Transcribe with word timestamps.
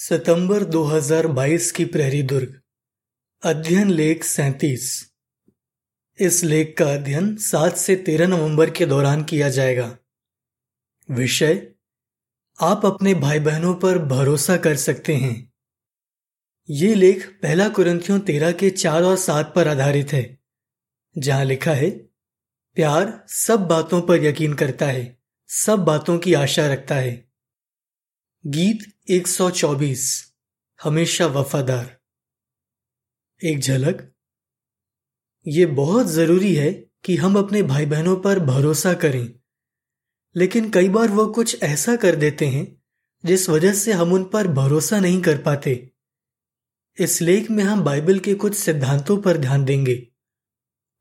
सितंबर 0.00 0.64
2022 0.64 1.72
की 1.72 1.84
प्रहरी 1.84 2.22
दुर्ग, 2.22 2.60
अध्ययन 3.42 3.90
लेख 3.90 4.24
सैतीस। 4.24 5.10
इस 6.20 6.44
लेख 6.44 6.74
का 6.78 6.92
अध्ययन 6.94 7.36
7 7.36 7.76
से 7.76 7.96
13 7.96 8.26
नवंबर 8.26 8.70
के 8.70 8.86
दौरान 8.86 9.24
किया 9.24 9.48
जाएगा। 9.48 9.98
विषय, 11.10 11.72
आप 12.60 12.86
अपने 12.86 13.14
भाई 13.14 13.40
बहनों 13.40 13.74
पर 13.74 13.98
भरोसा 13.98 14.56
कर 14.56 14.76
सकते 14.76 15.16
हैं। 15.16 15.52
ये 16.70 16.94
लेख 16.94 17.38
पहला 17.42 17.68
कुरंथियों 17.68 18.20
तेरह 18.20 18.52
के 18.52 18.70
चार 18.70 19.02
और 19.02 19.16
सात 19.16 19.52
पर 19.56 19.68
आधारित 19.68 20.12
है, 20.12 20.38
जहाँ 21.18 21.44
लिखा 21.44 21.72
है, 21.72 21.90
प्यार 22.76 23.24
सब 23.28 23.60
बातों 23.60 24.02
पर 24.02 24.24
यकीन 24.24 24.54
करता 24.54 24.86
है, 24.86 25.18
सब 25.46 25.78
बातों 25.78 26.18
की 26.18 26.34
आशा 26.34 26.72
रखता 26.72 26.94
है। 26.94 27.27
गीत 28.48 29.10
124 29.10 30.34
हमेशा 30.82 31.26
वफादार। 31.26 31.98
एक 33.46 33.58
झलक। 33.58 34.14
ये 35.46 35.66
बहुत 35.66 36.06
ज़रूरी 36.06 36.54
है 36.54 36.72
कि 37.04 37.16
हम 37.16 37.38
अपने 37.38 37.62
भाई 37.62 37.86
बहनों 37.86 38.16
पर 38.16 38.38
भरोसा 38.38 38.94
करें, 38.94 39.32
लेकिन 40.36 40.70
कई 40.70 40.88
बार 40.88 41.08
वो 41.08 41.26
कुछ 41.26 41.62
ऐसा 41.62 41.96
कर 41.96 42.16
देते 42.16 42.46
हैं, 42.46 42.82
जिस 43.24 43.48
वजह 43.48 43.72
से 43.72 43.92
हम 43.92 44.12
उन 44.12 44.24
पर 44.24 44.48
भरोसा 44.48 45.00
नहीं 45.00 45.22
कर 45.22 45.38
पाते। 45.38 45.92
इस 46.98 47.22
लेख 47.22 47.50
में 47.50 47.64
हम 47.64 47.84
बाइबल 47.84 48.18
के 48.18 48.34
कुछ 48.34 48.54
सिद्धांतों 48.54 49.22
पर 49.22 49.36
ध्यान 49.36 49.64
देंगे, 49.64 50.08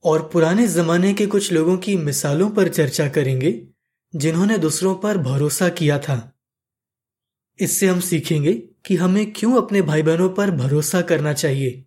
और 0.03 0.29
पुराने 0.29 0.67
जमाने 0.67 1.13
के 1.13 1.27
कुछ 1.27 1.51
लोगों 1.51 1.77
की 1.77 1.95
मिसालों 1.95 2.49
पर 2.49 2.69
चर्चा 2.69 3.09
करेंगे, 3.09 3.67
जिन्होंने 4.15 4.57
दूसरों 4.57 4.95
पर 4.95 5.17
भरोसा 5.17 5.69
किया 5.69 5.99
था। 5.99 6.36
इससे 7.59 7.87
हम 7.87 7.99
सीखेंगे 7.99 8.53
कि 8.53 8.95
हमें 8.95 9.33
क्यों 9.33 9.61
अपने 9.61 9.81
भाई 9.81 10.03
बहनों 10.03 10.29
पर 10.29 10.51
भरोसा 10.51 11.01
करना 11.01 11.33
चाहिए। 11.33 11.85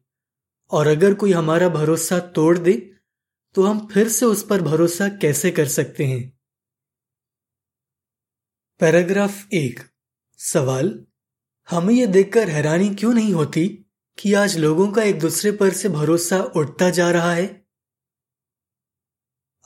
और 0.70 0.86
अगर 0.86 1.14
कोई 1.14 1.33
हमारा 1.33 1.69
भरोसा 1.69 2.19
तोड़ 2.19 2.58
दे 2.58 2.97
तो 3.55 3.62
हम 3.62 3.86
फिर 3.86 4.08
से 4.08 4.27
उस 4.27 4.47
पर 4.47 4.62
भरोसा 4.62 5.08
कैसे 5.08 5.50
कर 5.50 5.69
सकते 5.69 6.05
हैं? 6.05 6.41
पैराग्राफ 8.80 9.48
एक। 9.53 9.80
सवाल, 10.39 11.06
हमें 11.70 11.95
यह 11.95 12.06
देखकर 12.06 12.48
हैरानी 12.48 12.95
क्यों 12.95 13.14
नहीं 13.14 13.34
होती 13.34 13.69
कि 14.19 14.34
आज 14.34 14.58
लोगों 14.58 14.92
का 14.92 15.02
एक 15.02 15.19
दूसरे 15.19 15.52
पर 15.52 15.70
से 15.70 15.89
भरोसा 15.89 16.42
उठता 16.42 16.91
जा 16.91 17.11
रहा 17.11 17.33
है? 17.33 17.67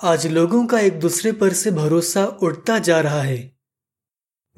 आज 0.02 0.26
लोगों 0.26 0.66
का 0.66 0.80
एक 0.80 1.00
दूसरे 1.00 1.32
पर 1.32 1.52
से 1.52 1.70
भरोसा 1.70 2.26
उठता 2.26 2.78
जा 2.78 3.00
रहा 3.00 3.22
है। 3.22 3.53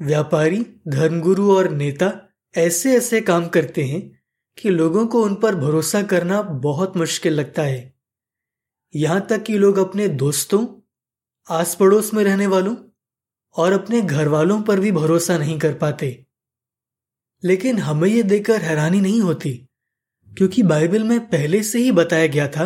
व्यापारी, 0.01 0.65
धर्मगुरु 0.87 1.55
और 1.55 1.69
नेता 1.69 2.11
ऐसे 2.57 2.97
ऐसे 2.97 3.21
काम 3.21 3.47
करते 3.47 3.83
हैं 3.83 4.19
कि 4.57 4.69
लोगों 4.69 5.07
को 5.07 5.23
उन 5.23 5.35
पर 5.35 5.55
भरोसा 5.55 6.03
करना 6.03 6.41
बहुत 6.41 6.97
मुश्किल 6.97 7.33
लगता 7.33 7.61
है। 7.61 7.93
यहाँ 8.95 9.27
तक 9.29 9.43
कि 9.43 9.57
लोग 9.57 9.77
अपने 9.77 10.07
दोस्तों 10.07 10.65
आस 11.49 11.75
पड़ोस 11.75 12.13
में 12.13 12.23
रहने 12.23 12.47
वालों 12.47 12.75
और 13.55 13.71
अपने 13.71 14.01
घर 14.01 14.27
वालों 14.27 14.61
पर 14.61 14.79
भी 14.79 14.91
भरोसा 14.91 15.37
नहीं 15.37 15.59
कर 15.59 15.73
पाते। 15.73 16.25
लेकिन 17.43 17.79
हमें 17.79 18.09
यह 18.09 18.23
देखकर 18.23 18.61
हैरानी 18.61 19.01
नहीं 19.01 19.21
होती, 19.21 19.67
क्योंकि 20.37 20.63
बाइबल 20.63 21.03
में 21.03 21.19
पहले 21.29 21.63
से 21.63 21.79
ही 21.79 21.91
बताया 21.91 22.27
गया 22.27 22.47
था 22.47 22.65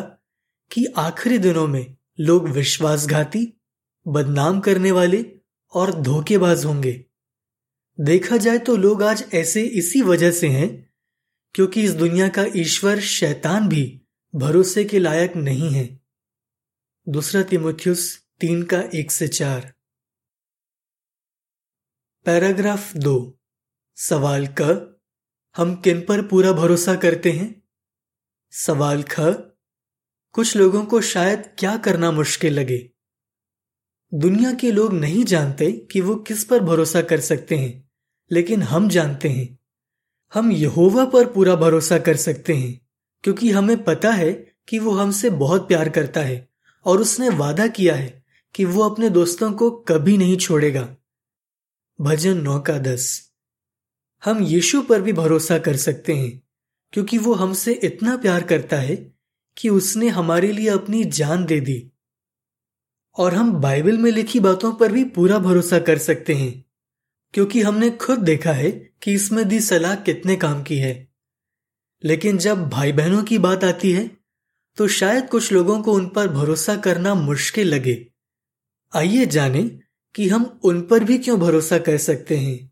कि 0.71 0.85
आखिरी 0.85 1.37
दिनों 1.37 1.67
में 1.67 1.95
लोग 2.19 2.49
विश्वासघाती, 2.49 3.61
बदनाम 4.07 4.59
करने 4.59 4.91
वाले 4.91 5.25
और 5.73 5.93
धोखेबाज 5.93 6.65
होंगे। 6.65 7.05
देखा 8.01 8.37
जाए 8.37 8.57
तो 8.57 8.75
लोग 8.75 9.03
आज 9.03 9.29
ऐसे 9.33 9.63
इसी 9.63 10.01
वजह 10.01 10.31
से 10.31 10.47
हैं, 10.47 10.93
क्योंकि 11.53 11.83
इस 11.83 11.91
दुनिया 11.91 12.27
का 12.27 12.45
ईश्वर 12.55 12.99
शैतान 12.99 13.69
भी 13.69 14.01
भरोसे 14.35 14.85
के 14.85 14.99
लायक 14.99 15.35
नहीं 15.35 15.71
है। 15.71 15.99
दूसरा 17.09 17.43
तिमोथियस 17.43 18.23
तीन 18.39 18.63
का 18.63 18.83
एक 18.95 19.11
से 19.11 19.27
चार। 19.27 19.73
पैराग्राफ 22.25 22.95
दो। 22.95 23.39
सवाल 23.95 24.47
क। 24.61 24.87
हम 25.57 25.75
किन 25.75 26.01
पर 26.01 26.27
पूरा 26.27 26.51
भरोसा 26.51 26.95
करते 26.95 27.31
हैं? 27.31 27.63
सवाल 28.51 29.03
ख। 29.03 29.19
कुछ 30.31 30.57
लोगों 30.57 30.85
को 30.85 31.01
शायद 31.01 31.55
क्या 31.59 31.77
करना 31.77 32.11
मुश्किल 32.11 32.53
लगे। 32.53 32.89
दुनिया 34.13 34.53
के 34.53 34.71
लोग 34.71 34.93
नहीं 34.93 35.23
जानते 35.23 35.71
कि 35.71 36.01
वो 36.01 36.15
किस 36.15 36.45
पर 36.45 36.59
भरोसा 36.59 37.01
कर 37.01 37.19
सकते 37.19 37.57
हैं। 37.57 37.90
लेकिन 38.31 38.63
हम 38.63 38.89
जानते 38.89 39.29
हैं। 39.29 39.59
हम 40.33 40.51
यहोवा 40.51 41.05
पर 41.05 41.31
पूरा 41.31 41.55
भरोसा 41.55 41.97
कर 41.97 42.15
सकते 42.15 42.53
हैं, 42.53 42.81
क्योंकि 43.23 43.51
हमें 43.51 43.83
पता 43.83 44.11
है 44.11 44.33
कि 44.67 44.79
वो 44.79 44.91
हमसे 44.91 45.29
बहुत 45.29 45.67
प्यार 45.67 45.89
करता 45.89 46.21
है, 46.21 46.49
और 46.85 47.01
उसने 47.01 47.29
वादा 47.29 47.67
किया 47.67 47.95
है 47.95 48.23
कि 48.55 48.65
वो 48.65 48.89
अपने 48.89 49.09
दोस्तों 49.09 49.51
को 49.51 49.71
कभी 49.71 50.17
नहीं 50.17 50.37
छोड़ेगा। 50.37 50.95
भजन 52.01 52.37
नौ 52.37 52.59
का 52.59 52.77
दस। 52.79 53.31
हम 54.25 54.43
यीशु 54.43 54.81
पर 54.81 55.01
भी 55.01 55.13
भरोसा 55.13 55.57
कर 55.57 55.77
सकते 55.77 56.13
हैं, 56.13 56.41
क्योंकि 56.93 57.17
वो 57.17 57.33
हमसे 57.33 57.73
इतना 57.73 58.17
प्यार 58.17 58.43
करता 58.43 58.77
है 58.77 59.13
कि 59.57 59.69
उसने 59.69 60.07
हमारे 60.07 60.51
लिए 60.51 60.69
अपनी 60.69 61.03
जान 61.03 61.45
दे 61.45 61.59
दी। 61.59 61.91
और 63.17 63.33
हम 63.33 63.53
बाइबल 63.53 63.97
में 63.97 64.11
लिखी 64.11 64.39
बातों 64.39 64.73
पर 64.73 64.91
भी 64.91 65.03
पूरा 65.03 65.39
भरोसा 65.39 65.79
कर 65.79 65.97
सकते 65.97 66.33
हैं। 66.33 66.70
क्योंकि 67.33 67.61
हमने 67.61 67.89
खुद 67.89 68.19
देखा 68.19 68.51
है 68.51 68.71
कि 68.71 69.13
इसमें 69.13 69.47
दी 69.47 69.59
सलाह 69.59 69.95
कितने 69.95 70.35
काम 70.35 70.63
की 70.63 70.77
है। 70.77 71.13
लेकिन 72.03 72.37
जब 72.37 72.69
भाई 72.69 72.91
बहनों 72.91 73.23
की 73.23 73.37
बात 73.37 73.63
आती 73.63 73.91
है 73.91 74.17
तो 74.77 74.87
शायद 74.87 75.29
कुछ 75.29 75.51
लोगों 75.51 75.83
को 75.83 75.93
उन 75.93 76.09
पर 76.09 76.27
भरोसा 76.27 76.75
करना 76.75 77.15
मुश्किल 77.15 77.67
लगे। 77.67 78.11
आइए 78.95 79.25
जानें 79.25 79.79
कि 80.15 80.29
हम 80.29 80.59
उन 80.63 80.81
पर 80.81 81.03
भी 81.03 81.17
क्यों 81.17 81.39
भरोसा 81.39 81.77
कर 81.79 81.97
सकते 81.97 82.37
हैं। 82.37 82.71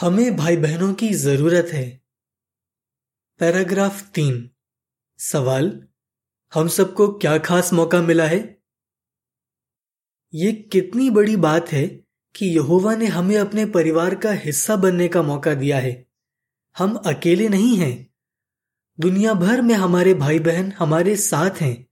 हमें 0.00 0.36
भाई 0.36 0.56
बहनों 0.56 0.94
की 0.94 1.08
ज़रूरत 1.14 1.66
है। 1.72 2.02
पैराग्राफ 3.38 4.02
तीन। 4.02 4.50
सवाल, 5.18 5.88
हम 6.54 6.68
सबको 6.68 7.12
क्या 7.12 7.38
खास 7.38 7.72
मौका 7.72 8.02
मिला 8.02 8.26
है? 8.26 8.62
ये 10.34 10.52
कितनी 10.52 11.10
बड़ी 11.10 11.36
बात 11.36 11.72
है 11.72 12.05
कि 12.36 12.46
यहोवा 12.46 12.94
ने 12.94 13.06
हमें 13.06 13.36
अपने 13.36 13.66
परिवार 13.66 14.14
का 14.14 14.32
हिस्सा 14.32 14.76
बनने 14.76 15.08
का 15.08 15.22
मौका 15.22 15.54
दिया 15.54 15.78
है। 15.78 16.06
हम 16.78 16.94
अकेले 16.94 17.48
नहीं 17.48 17.76
हैं। 17.76 18.14
दुनिया 19.00 19.34
भर 19.34 19.62
में 19.62 19.74
हमारे 19.74 20.14
भाई 20.14 20.38
बहन 20.38 20.72
हमारे 20.72 21.16
साथ 21.16 21.50
हैं। 21.50 21.86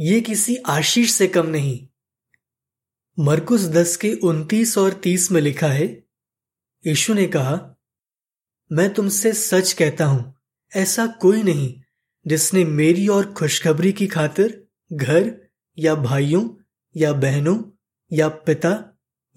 ये 0.00 0.20
किसी 0.20 0.56
आशीष 0.56 1.10
से 1.10 1.26
कम 1.26 1.46
नहीं। 1.46 1.88
मरकुस 3.18 3.66
दस 3.66 3.96
के 3.96 4.14
उनतीस 4.14 4.78
और 4.78 4.92
तीस 4.92 5.30
में 5.30 5.40
लिखा 5.40 5.68
है, 5.68 6.04
यीशु 6.86 7.14
ने 7.14 7.26
कहा, 7.26 7.74
मैं 8.72 8.94
तुमसे 8.94 9.32
सच 9.32 9.72
कहता 9.72 10.04
हूँ, 10.04 10.34
ऐसा 10.76 11.06
कोई 11.06 11.42
नहीं 11.42 11.80
जिसने 12.26 12.64
मेरी 12.64 13.08
और 13.08 13.32
खुशखबरी 13.32 13.92
की 13.92 14.06
खातिर 14.06 14.68
घर 14.92 15.48
या 15.78 15.94
भाइयों 15.94 16.48
या 16.96 17.12
बहनों 17.12 17.62
या 18.12 18.28
पिता 18.28 18.89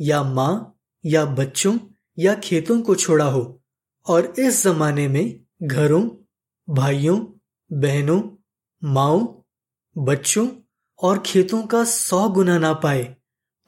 या 0.04 0.24
माँ, 0.24 0.80
या 1.06 1.26
बच्चों, 1.26 1.78
या 2.20 2.36
खेतों 2.36 2.82
को 2.82 2.96
छोड़ा 2.96 3.26
हो। 3.26 3.64
और 4.08 4.34
इस 4.40 4.64
जमाने 4.64 5.08
में 5.08 5.40
घरों, 5.64 6.10
भाइयों, 6.70 7.20
बहनों, 7.74 8.22
माओ, 8.84 9.46
बच्चों 9.98 10.50
और 11.02 11.24
खेतों 11.26 11.64
का 11.64 11.84
सौ 11.84 12.30
गुना 12.30 12.58
ना 12.58 12.74
पाए, 12.74 13.16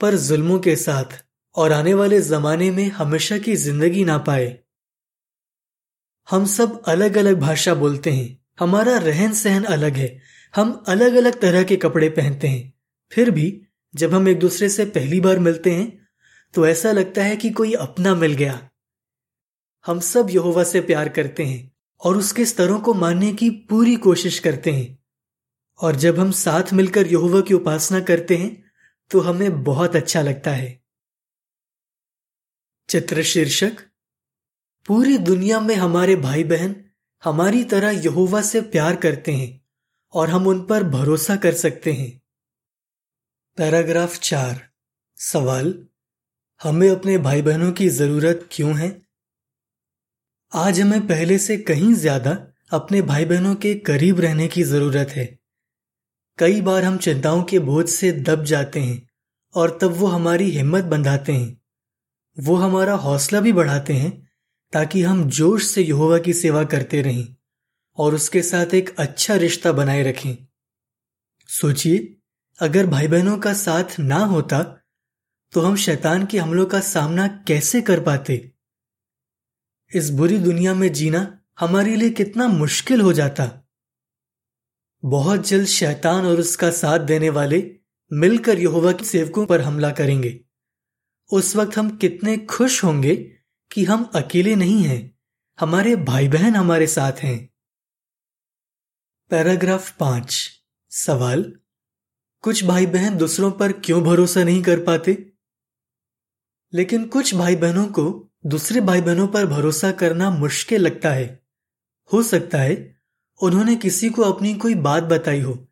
पर 0.01 0.15
जुल्मों 0.15 0.59
के 0.59 0.75
साथ 0.75 1.25
और 1.55 1.71
आने 1.71 1.93
वाले 1.93 2.21
जमाने 2.21 2.71
में 2.71 2.89
हमेशा 2.89 3.37
की 3.37 3.55
ज़िंदगी 3.55 4.05
ना 4.05 4.17
पाए। 4.17 4.59
हम 6.29 6.45
सब 6.45 6.83
अलग 6.83 7.17
अलग 7.17 7.39
भाषा 7.39 7.73
बोलते 7.73 8.11
हैं। 8.11 8.45
हमारा 8.59 8.97
रहन 8.97 9.33
सहन 9.33 9.63
अलग 9.63 9.93
है। 9.93 10.19
हम 10.55 10.83
अलग 10.87 11.13
अलग 11.13 11.41
तरह 11.41 11.63
के 11.63 11.75
कपड़े 11.75 12.09
पहनते 12.09 12.47
हैं। 12.47 12.73
फिर 13.11 13.31
भी 13.31 13.61
जब 13.95 14.13
हम 14.13 14.27
एक 14.27 14.39
दूसरे 14.39 14.69
से 14.69 14.85
पहली 14.85 15.21
बार 15.21 15.39
मिलते 15.39 15.71
हैं 15.71 16.04
तो 16.55 16.67
ऐसा 16.67 16.91
लगता 16.91 17.23
है 17.23 17.35
कि 17.35 17.49
कोई 17.49 17.73
अपना 17.73 18.15
मिल 18.15 18.33
गया। 18.33 18.69
हम 19.85 19.99
सब 19.99 20.27
यहोवा 20.29 20.63
से 20.63 20.81
प्यार 20.81 21.09
करते 21.09 21.43
हैं 21.43 21.71
और 22.01 22.17
उसके 22.17 22.45
स्तरों 22.45 22.79
को 22.79 22.93
मानने 22.93 23.33
की 23.33 23.49
पूरी 23.49 23.95
कोशिश 23.95 24.39
करते 24.39 24.71
हैं। 24.71 24.97
और 25.79 25.95
जब 25.95 26.19
हम 26.19 26.31
साथ 26.31 26.73
मिलकर 26.73 27.07
यहोवा 27.07 27.41
की 27.41 27.53
उपासना 27.53 27.99
करते 27.99 28.37
हैं 28.37 28.71
तो 29.11 29.19
हमें 29.19 29.63
बहुत 29.63 29.95
अच्छा 29.95 30.21
लगता 30.21 30.51
है। 30.51 30.83
चित्र 32.89 33.23
शीर्षक, 33.23 33.77
पूरी 34.85 35.17
दुनिया 35.17 35.59
में 35.59 35.75
हमारे 35.75 36.15
भाई 36.15 36.43
बहन 36.43 36.75
हमारी 37.23 37.63
तरह 37.63 37.89
यहोवा 37.89 38.41
से 38.41 38.61
प्यार 38.61 38.95
करते 38.95 39.31
हैं 39.31 39.61
और 40.13 40.29
हम 40.29 40.47
उन 40.47 40.65
पर 40.65 40.83
भरोसा 40.83 41.35
कर 41.35 41.53
सकते 41.53 41.93
हैं। 41.93 42.21
पैराग्राफ 43.57 44.19
चार, 44.19 44.69
सवाल 45.17 45.87
हमें 46.61 46.89
अपने 46.89 47.17
भाई 47.17 47.41
बहनों 47.41 47.71
की 47.71 47.87
ज़रूरत 47.89 48.47
क्यों 48.51 48.75
है? 48.77 48.89
आज 50.53 50.79
हमें 50.81 51.07
पहले 51.07 51.37
से 51.37 51.57
कहीं 51.57 51.93
ज़्यादा 51.93 52.31
अपने 52.71 53.01
भाई 53.01 53.25
बहनों 53.25 53.55
के 53.55 53.73
करीब 53.75 54.19
रहने 54.19 54.47
की 54.47 54.63
ज़रूरत 54.63 55.09
है। 55.09 55.25
कई 56.39 56.61
बार 56.61 56.83
हम 56.83 56.97
चिंताओं 56.97 57.43
के 57.43 57.59
बोझ 57.59 57.87
से 57.89 58.11
दब 58.11 58.43
जाते 58.43 58.79
हैं 58.79 59.09
और 59.55 59.77
तब 59.81 59.91
वो 59.91 60.07
हमारी 60.07 60.49
हिम्मत 60.51 60.83
बंधाते 60.83 61.31
हैं। 61.31 61.61
वो 62.37 62.55
हमारा 62.55 62.93
हौसला 62.93 63.41
भी 63.41 63.53
बढ़ाते 63.53 63.93
हैं 63.93 64.11
ताकि 64.73 65.01
हम 65.01 65.23
जोश 65.29 65.65
से 65.65 65.81
यहोवा 65.81 66.17
की 66.17 66.33
सेवा 66.33 66.63
करते 66.63 67.01
रहें 67.01 67.27
और 67.97 68.15
उसके 68.15 68.41
साथ 68.41 68.73
एक 68.73 68.95
अच्छा 68.99 69.35
रिश्ता 69.35 69.71
बनाए 69.71 70.03
रखें। 70.03 70.35
सोचिए, 71.49 72.17
अगर 72.59 72.85
भाई 72.85 73.07
बहनों 73.07 73.37
का 73.37 73.53
साथ 73.53 73.99
ना 73.99 74.19
होता 74.25 74.63
तो 75.55 75.61
हम 75.61 75.75
शैतान 75.75 76.25
के 76.25 76.37
हमलों 76.37 76.65
का 76.65 76.79
सामना 76.79 77.27
कैसे 77.27 77.81
कर 77.81 77.99
पाते? 77.99 78.51
इस 79.95 80.09
बुरी 80.09 80.37
दुनिया 80.37 80.73
में 80.73 80.93
जीना 80.93 81.41
हमारे 81.59 81.95
लिए 81.95 82.09
कितना 82.09 82.47
मुश्किल 82.47 83.01
हो 83.01 83.13
जाता। 83.13 83.69
बहुत 85.05 85.47
जल्द 85.47 85.67
शैतान 85.67 86.25
और 86.25 86.39
उसका 86.39 86.71
साथ 86.71 86.99
देने 86.99 87.29
वाले 87.29 87.75
मिलकर 88.13 88.59
यहोवा 88.59 88.91
के 88.91 89.05
सेवकों 89.05 89.45
पर 89.45 89.61
हमला 89.61 89.91
करेंगे। 89.91 90.45
उस 91.31 91.55
वक्त 91.55 91.77
हम 91.77 91.97
कितने 91.97 92.37
खुश 92.37 92.83
होंगे 92.83 93.15
कि 93.71 93.85
हम 93.85 94.11
अकेले 94.15 94.55
नहीं 94.55 94.83
हैं, 94.83 95.19
हमारे 95.59 95.95
भाई 95.95 96.27
बहन 96.27 96.55
हमारे 96.55 96.87
साथ 96.87 97.13
हैं। 97.13 97.49
पैराग्राफ 99.29 99.97
पाँच, 99.97 100.49
सवाल, 100.89 101.59
कुछ 102.41 102.63
भाई 102.63 102.85
बहन 102.85 103.17
दूसरों 103.17 103.51
पर 103.51 103.71
क्यों 103.71 104.03
भरोसा 104.03 104.43
नहीं 104.43 104.63
कर 104.63 104.83
पाते? 104.83 105.34
लेकिन 106.75 107.05
कुछ 107.05 107.35
भाई 107.35 107.55
बहनों 107.55 107.87
को 107.87 108.31
दूसरे 108.45 108.81
भाई 108.81 109.01
बहनों 109.01 109.27
पर 109.27 109.45
भरोसा 109.45 109.91
करना 109.91 110.29
मुश्किल 110.29 110.81
लगता 110.81 111.11
है। 111.11 111.43
हो 112.13 112.23
सकता 112.23 112.57
है 112.57 112.95
उन्होंने 113.41 113.75
किसी 113.75 114.09
को 114.09 114.21
अपनी 114.21 114.53
कोई 114.53 114.75
बात 114.75 115.03
बताई 115.03 115.39
हो, 115.41 115.67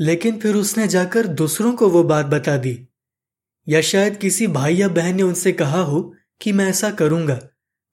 लेकिन 0.00 0.38
फिर 0.40 0.54
उसने 0.54 0.88
जाकर 0.88 1.26
दूसरों 1.26 1.72
को 1.72 1.88
वो 1.88 2.02
बात 2.02 2.26
बता 2.26 2.56
दी। 2.56 2.88
या 3.68 3.80
शायद 3.80 4.16
किसी 4.16 4.46
भाई 4.46 4.74
या 4.74 4.88
बहन 4.88 5.16
ने 5.16 5.22
उनसे 5.22 5.52
कहा 5.52 5.80
हो 5.80 6.14
कि 6.40 6.52
मैं 6.52 6.68
ऐसा 6.68 6.90
करूँगा, 6.90 7.40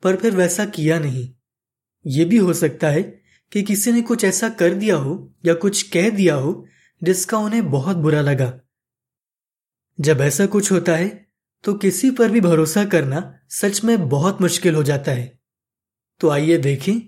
पर 0.03 0.15
फिर 0.15 0.35
वैसा 0.35 0.65
किया 0.65 0.99
नहीं। 0.99 1.33
ये 2.07 2.25
भी 2.25 2.37
हो 2.37 2.53
सकता 2.53 2.89
है 2.89 3.21
कि 3.51 3.63
किसी 3.63 3.91
ने 3.91 4.01
कुछ 4.01 4.23
ऐसा 4.23 4.49
कर 4.49 4.73
दिया 4.73 4.95
हो 4.95 5.33
या 5.45 5.53
कुछ 5.53 5.83
कह 5.83 6.09
दिया 6.09 6.35
हो 6.35 6.65
जिसका 7.03 7.37
उन्हें 7.37 7.71
बहुत 7.71 7.97
बुरा 7.97 8.21
लगा। 8.21 8.59
जब 9.99 10.21
ऐसा 10.21 10.45
कुछ 10.45 10.71
होता 10.71 10.95
है 10.95 11.28
तो 11.63 11.73
किसी 11.73 12.11
पर 12.11 12.31
भी 12.31 12.41
भरोसा 12.41 12.85
करना 12.85 13.39
सच 13.49 13.83
में 13.83 14.09
बहुत 14.09 14.41
मुश्किल 14.41 14.75
हो 14.75 14.83
जाता 14.83 15.11
है। 15.11 15.39
तो 16.19 16.29
आइए 16.29 16.57
देखें 16.57 16.99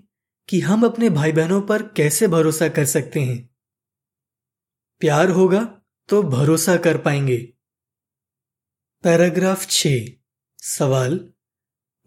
कि 0.50 0.60
हम 0.60 0.86
अपने 0.86 1.10
भाई 1.10 1.32
बहनों 1.32 1.62
पर 1.62 1.82
कैसे 1.82 2.28
भरोसा 2.28 2.68
कर 2.70 2.86
सकते 2.86 3.20
हैं। 3.20 3.50
प्यार 5.00 5.30
होगा 5.30 5.82
तो 6.10 6.24
भरोसा 6.24 6.78
कर 6.78 6.98
पाएँगे। 6.98 7.38
पैराग्राफ 9.04 9.68
छ। 9.70 9.88
सवाल 10.64 11.34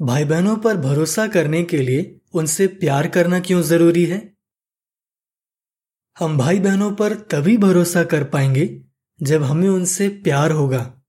भाई 0.03 0.25
बहनों 0.25 0.57
पर 0.57 0.77
भरोसा 0.77 1.27
करने 1.27 1.65
के 1.65 1.79
लिए 1.79 2.21
उनसे 2.33 2.67
प्यार 2.67 3.09
करना 3.09 3.41
क्यों 3.41 3.63
ज़रूरी 3.63 4.05
है? 4.05 4.35
हम 6.19 6.39
भाई 6.39 6.61
बहनों 6.61 6.95
पर 6.95 7.15
तभी 7.15 7.57
भरोसा 7.57 8.05
कर 8.05 8.25
पाएँगे 8.25 8.85
जब 9.23 9.43
हमें 9.43 9.69
उनसे 9.69 10.09
प्यार 10.09 10.51
होगा। 10.51 11.04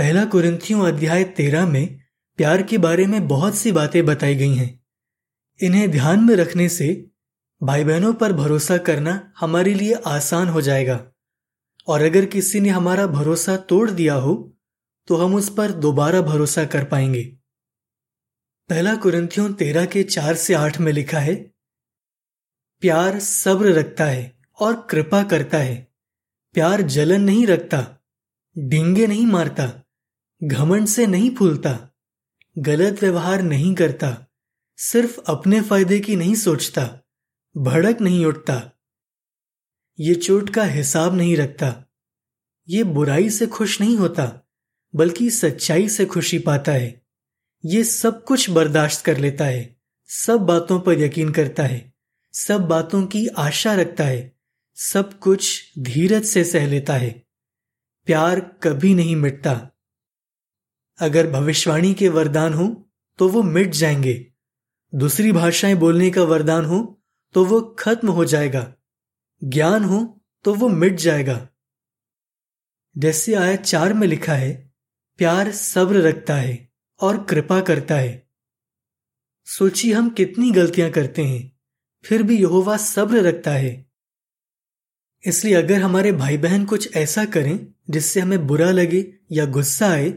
पहला 0.00 0.24
कुरिंथियों 0.24 0.86
अध्याय 0.88 1.24
तेरह 1.24 1.66
में 1.66 2.00
प्यार 2.36 2.62
के 2.62 2.78
बारे 2.78 3.06
में 3.06 3.28
बहुत 3.28 3.54
सी 3.54 3.72
बातें 3.72 4.06
बताई 4.06 4.34
गई 4.34 4.54
हैं। 4.54 4.84
इन्हें 5.60 5.90
ध्यान 5.90 6.20
में 6.20 6.34
रखने 6.36 6.68
से 6.68 7.10
भाई 7.62 7.84
बहनों 7.84 8.12
पर 8.14 8.32
भरोसा 8.32 8.78
करना 8.78 9.32
हमारे 9.40 9.74
लिए 9.74 9.94
आसान 10.06 10.48
हो 10.48 10.60
जाएगा। 10.60 11.12
और 11.88 12.02
अगर 12.02 12.26
किसी 12.26 12.60
ने 12.60 12.68
हमारा 12.68 13.06
भरोसा 13.06 13.56
तोड़ 13.56 13.90
दिया 13.90 14.14
हो 14.14 14.56
तो 15.08 15.16
हम 15.16 15.34
उस 15.34 15.54
पर 15.54 15.70
दोबारा 15.70 16.20
भरोसा 16.20 16.64
कर 16.64 16.84
पाएँगे। 16.84 17.22
पहला 18.68 18.94
कुरंथियों 18.94 19.52
तेरह 19.52 19.86
के 19.86 20.02
चार 20.02 20.34
से 20.34 20.54
आठ 20.54 20.80
में 20.80 20.92
लिखा 20.92 21.18
है, 21.18 21.34
प्यार 22.82 23.18
सब्र 23.18 23.72
रखता 23.72 24.04
है 24.04 24.38
और 24.60 24.86
कृपा 24.90 25.22
करता 25.22 25.58
है। 25.58 25.92
प्यार 26.54 26.82
जलन 26.82 27.20
नहीं 27.20 27.46
रखता, 27.46 27.86
डिंगे 28.58 29.06
नहीं 29.06 29.26
मारता। 29.26 29.79
घमंड 30.44 30.86
से 30.86 31.06
नहीं 31.06 31.34
फूलता, 31.34 31.90
गलत 32.58 33.00
व्यवहार 33.02 33.42
नहीं 33.42 33.74
करता, 33.74 34.26
सिर्फ़ 34.78 35.18
अपने 35.26 35.60
फ़ायदे 35.60 36.00
की 36.00 36.16
नहीं 36.16 36.34
सोचता, 36.34 37.00
भड़क 37.56 38.00
नहीं 38.00 38.24
उठता। 38.26 38.70
ये 40.00 40.14
चोट 40.14 40.50
का 40.50 40.64
हिसाब 40.64 41.14
नहीं 41.14 41.36
रखता, 41.36 41.74
ये 42.68 42.84
बुराई 42.84 43.30
से 43.30 43.46
खुश 43.46 43.80
नहीं 43.80 43.96
होता, 43.96 44.50
बल्कि 44.94 45.30
सच्चाई 45.30 45.88
से 45.88 46.06
खुशी 46.06 46.38
पाता 46.38 46.72
है। 46.72 47.02
ये 47.64 47.84
सब 47.84 48.24
कुछ 48.24 48.50
बर्दाश्त 48.50 49.04
कर 49.04 49.18
लेता 49.18 49.44
है, 49.44 49.76
सब 50.08 50.40
बातों 50.40 50.80
पर 50.80 51.00
यकीन 51.00 51.32
करता 51.32 51.62
है, 51.62 51.92
सब 52.32 52.60
बातों 52.60 53.06
की 53.06 53.26
आशा 53.26 53.74
रखता 53.74 54.04
है, 54.04 54.36
सब 54.76 55.18
कुछ 55.18 55.72
धीरज 55.78 56.24
से 56.24 56.44
सह 56.44 56.66
लेता 56.66 56.94
है। 56.94 57.10
प्यार 58.06 58.40
कभी 58.40 58.94
नहीं 58.94 59.16
मिटता। 59.16 59.70
अगर 61.00 61.30
भविष्यवाणी 61.30 61.94
के 61.94 62.08
वरदान 62.08 62.54
हो 62.54 62.90
तो 63.18 63.28
वो 63.28 63.42
मिट 63.42 63.70
जाएँगे। 63.70 64.32
दूसरी 64.92 65.32
भाषाएँ 65.32 65.74
बोलने 65.74 66.10
का 66.10 66.22
वरदान 66.22 66.64
हो 66.64 67.02
तो 67.34 67.44
वो 67.44 67.60
खत्म 67.60 68.08
हो 68.08 68.24
जाएगा। 68.24 68.74
ज्ञान 69.44 69.84
हो 69.84 70.24
तो 70.44 70.54
वो 70.54 70.68
मिट 70.68 70.94
जाएगा। 70.94 71.48
जैसे 72.98 73.34
आयत 73.34 73.60
चार 73.60 73.92
में 73.92 74.06
लिखा 74.08 74.34
है, 74.34 74.72
प्यार 75.18 75.52
सब्र 75.52 76.00
रखता 76.00 76.34
है 76.34 76.72
और 77.00 77.22
कृपा 77.24 77.60
करता 77.60 77.94
है। 77.94 78.28
सोचिए 79.46 79.92
हम 79.92 80.10
कितनी 80.10 80.50
गलतियाँ 80.50 80.90
करते 80.90 81.24
हैं, 81.24 81.60
फिर 82.04 82.22
भी 82.22 82.40
यहोवा 82.40 82.76
सब्र 82.76 83.22
रखता 83.22 83.50
है। 83.50 83.90
इसलिए 85.26 85.54
अगर 85.54 85.82
हमारे 85.82 86.12
भाई 86.12 86.38
बहन 86.38 86.64
कुछ 86.64 86.96
ऐसा 86.96 87.24
करें, 87.24 87.74
जिससे 87.90 88.20
हमें 88.20 88.46
बुरा 88.46 88.70
लगे 88.70 89.14
या 89.32 89.44
गुस्सा 89.46 89.88
आए 89.88 90.10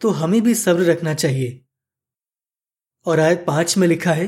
तो 0.00 0.10
हमें 0.10 0.40
भी 0.42 0.54
सब्र 0.54 0.84
रखना 0.84 1.14
चाहिए। 1.14 1.60
और 3.06 3.20
आयत 3.20 3.44
पाँच 3.46 3.76
में 3.78 3.86
लिखा 3.88 4.12
है, 4.12 4.26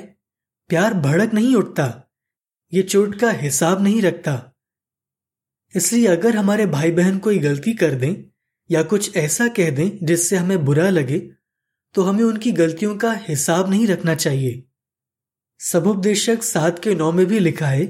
प्यार 0.70 0.94
भड़क 0.94 1.34
नहीं 1.34 1.54
उठता, 1.54 1.86
ये 2.72 2.82
चोट 2.82 3.18
का 3.18 3.30
हिसाब 3.30 3.82
नहीं 3.82 4.02
रखता। 4.02 4.52
इसलिए 5.74 6.06
अगर 6.06 6.36
हमारे 6.36 6.66
भाई 6.66 6.90
बहन 6.90 7.18
कोई 7.18 7.38
गलती 7.38 7.72
कर 7.74 7.94
दें, 7.94 8.14
या 8.70 8.82
कुछ 8.82 9.16
ऐसा 9.16 9.48
कह 9.48 9.70
दें 9.70 10.06
जिससे 10.06 10.36
हमें 10.36 10.64
बुरा 10.64 10.88
लगे 10.90 11.18
तो 11.94 12.02
हमें 12.02 12.22
उनकी 12.24 12.52
गलतियों 12.52 12.96
का 12.96 13.12
हिसाब 13.28 13.70
नहीं 13.70 13.86
रखना 13.86 14.14
चाहिए। 14.14 14.62
सबोपदेशक 15.60 16.42
सात 16.42 16.78
के 16.78 16.94
नौ 16.94 17.10
में 17.12 17.24
भी 17.26 17.38
लिखा 17.38 17.66
है 17.66 17.84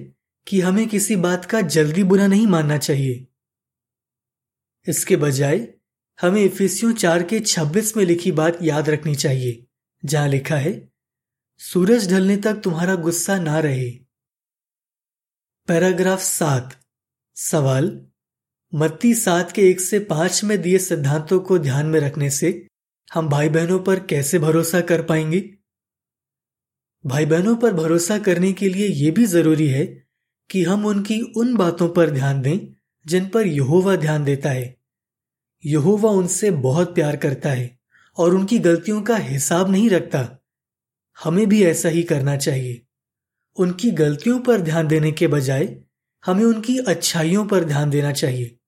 कि 0.46 0.60
हमें 0.60 0.86
किसी 0.88 1.16
बात 1.16 1.44
का 1.44 1.60
जल्दी 1.60 2.04
बुरा 2.04 2.26
नहीं 2.26 2.46
मानना 2.46 2.78
चाहिए। 2.78 3.26
इसके 4.86 5.16
बजाय 5.16 5.58
हमें 6.22 6.42
इफिसियों 6.42 6.92
चार 6.92 7.22
के 7.22 7.40
छब्बीस 7.40 7.96
में 7.96 8.04
लिखी 8.04 8.32
बात 8.32 8.58
याद 8.62 8.88
रखनी 8.90 9.14
चाहिए, 9.14 9.66
जहाँ 10.04 10.28
लिखा 10.28 10.56
है, 10.56 10.92
सूरज 11.58 12.10
ढलने 12.10 12.36
तक 12.36 12.54
तुम्हारा 12.54 12.94
गुस्सा 12.94 13.38
ना 13.38 13.58
रहे। 13.60 13.90
पैराग्राफ 15.68 16.20
सात। 16.20 16.76
सवाल, 17.36 18.06
मत्ती 18.74 19.14
सात 19.14 19.52
के 19.52 19.62
एक 19.70 19.80
से 19.80 19.98
पाँच 19.98 20.44
में 20.44 20.62
दिए 20.62 20.78
सिद्धांतों 20.78 21.40
को 21.40 21.58
ध्यान 21.58 21.86
में 21.86 22.00
रखने 22.00 22.30
से 22.30 22.66
हम 23.14 23.28
भाई 23.28 23.48
बहनों 23.48 23.78
पर 23.78 24.00
कैसे 24.00 24.38
भरोसा 24.38 24.80
कर 24.80 25.02
पाएँगे? 25.02 25.40
भाई 27.06 27.26
बहनों 27.26 27.56
पर 27.56 27.72
भरोसा 27.72 28.18
करने 28.18 28.52
के 28.52 28.68
लिए 28.68 28.86
यह 28.86 29.12
भी 29.12 29.24
ज़रूरी 29.24 29.68
है 29.68 30.06
कि 30.50 30.62
हम 30.64 30.86
उनकी 30.86 31.20
उन 31.36 31.56
बातों 31.56 31.88
पर 31.88 32.10
ध्यान 32.10 32.42
दें, 32.42 32.58
जिन 33.06 33.28
पर 33.28 33.46
यहोवा 33.46 33.96
ध्यान 33.96 34.24
देता 34.24 34.50
है। 34.50 34.81
यहोवा 35.64 36.10
उनसे 36.10 36.50
बहुत 36.50 36.94
प्यार 36.94 37.16
करता 37.16 37.50
है 37.50 37.78
और 38.16 38.34
उनकी 38.34 38.58
गलतियों 38.58 39.02
का 39.02 39.16
हिसाब 39.16 39.70
नहीं 39.70 39.90
रखता। 39.90 40.38
हमें 41.24 41.48
भी 41.48 41.64
ऐसा 41.64 41.88
ही 41.88 42.02
करना 42.02 42.36
चाहिए। 42.36 42.86
उनकी 43.56 43.90
गलतियों 43.90 44.40
पर 44.40 44.60
ध्यान 44.60 44.88
देने 44.88 45.12
के 45.12 45.26
बजाय 45.26 45.76
हमें 46.26 46.44
उनकी 46.44 46.78
अच्छाइयों 46.78 47.46
पर 47.46 47.64
ध्यान 47.64 47.90
देना 47.90 48.12
चाहिए 48.12 48.58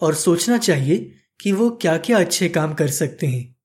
और 0.00 0.14
सोचना 0.14 0.58
चाहिए 0.58 1.14
कि 1.40 1.52
वो 1.52 1.70
क्या 1.70 1.98
क्या 1.98 2.18
अच्छे 2.18 2.48
काम 2.48 2.74
कर 2.74 2.88
सकते 2.88 3.26
हैं। 3.26 3.56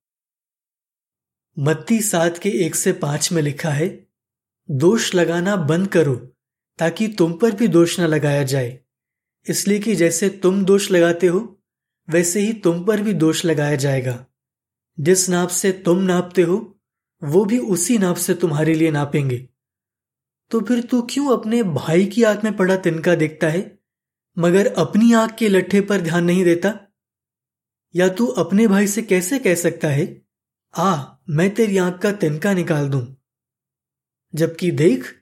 मत्ती 1.60 2.01
सात 2.01 2.38
के 2.38 2.50
एक 2.50 2.75
से 2.75 2.93
पाँच 2.93 3.31
में 3.31 3.41
लिखा 3.41 3.69
है, 3.69 4.08
दोष 4.72 5.15
लगाना 5.15 5.55
बंद 5.55 5.88
करो, 5.88 6.15
ताकि 6.79 7.08
तुम 7.08 7.34
पर 7.34 7.51
भी 7.51 7.67
दोष 7.67 8.00
न 8.00 8.03
लगाया 8.03 8.43
जाए। 8.43 8.79
इसलिए 9.50 9.79
कि 9.79 9.96
जैसे 9.96 10.29
तुम 10.29 10.65
दोष 10.65 10.91
लगाते 10.91 11.27
हो 11.27 11.59
वैसे 12.10 12.39
ही 12.39 12.54
तुम 12.54 12.86
पर 12.86 13.01
भी 13.01 13.13
दोष 13.13 13.46
लगाया 13.46 13.75
जाएगा। 13.75 14.25
जिस 15.00 15.30
नाप 15.30 15.50
से 15.50 15.72
तुम 15.72 15.98
नापते 15.98 16.42
हो, 16.42 16.80
वो 17.24 17.46
भी 17.46 17.60
उसी 17.60 17.98
नाप 17.98 18.16
से 18.16 18.34
तुम्हारे 18.34 18.74
लिए 18.74 18.92
नापेंगे। 18.92 19.50
तो 20.51 20.62
फिर 20.62 20.84
तू 20.84 21.01
क्यों 21.01 21.38
अपने 21.38 21.63
भाई 21.63 22.06
की 22.06 22.24
आँख 22.24 22.44
में 22.44 22.58
पड़ा 22.58 22.75
तिनका 22.75 23.16
देखता 23.16 23.50
है, 23.50 23.80
मगर 24.38 24.74
अपनी 24.74 25.13
आँख 25.13 25.36
के 25.36 25.50
लट्ठे 25.50 25.82
पर 25.82 26.01
ध्यान 26.01 26.24
नहीं 26.24 26.44
देता? 26.44 26.80
या 27.96 28.10
तू 28.10 28.28
अपने 28.28 28.68
भाई 28.68 28.88
से 28.88 29.01
कैसे 29.01 29.39
कह 29.39 29.56
सकता 29.56 29.88
है, 29.88 30.22
आ, 30.78 31.04
मैं 31.30 31.56
तेरी 31.56 31.78
आँख 31.78 32.01
का 32.01 32.12
तिनका 32.12 32.54
निकाल 32.54 32.89
दूँ। 32.89 33.16
जबकि 34.36 34.72
देख, 34.72 35.16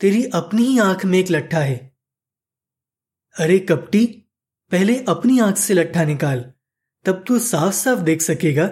तेरी 0.00 0.24
अपनी 0.24 0.62
ही 0.62 0.78
आँख 0.78 1.04
में 1.04 1.18
एक 1.18 1.26
लट्ठा 1.30 1.58
है। 1.58 1.96
अरे 3.40 3.58
कपटी 3.58 4.25
पहले 4.72 4.96
अपनी 5.08 5.38
आँख 5.38 5.56
से 5.56 5.74
लट्ठा 5.74 6.04
निकाल। 6.04 6.40
तब 7.04 7.22
तू 7.26 7.38
साफ़ 7.38 7.74
साफ़ 7.74 8.00
देख 8.00 8.22
सकेगा 8.22 8.66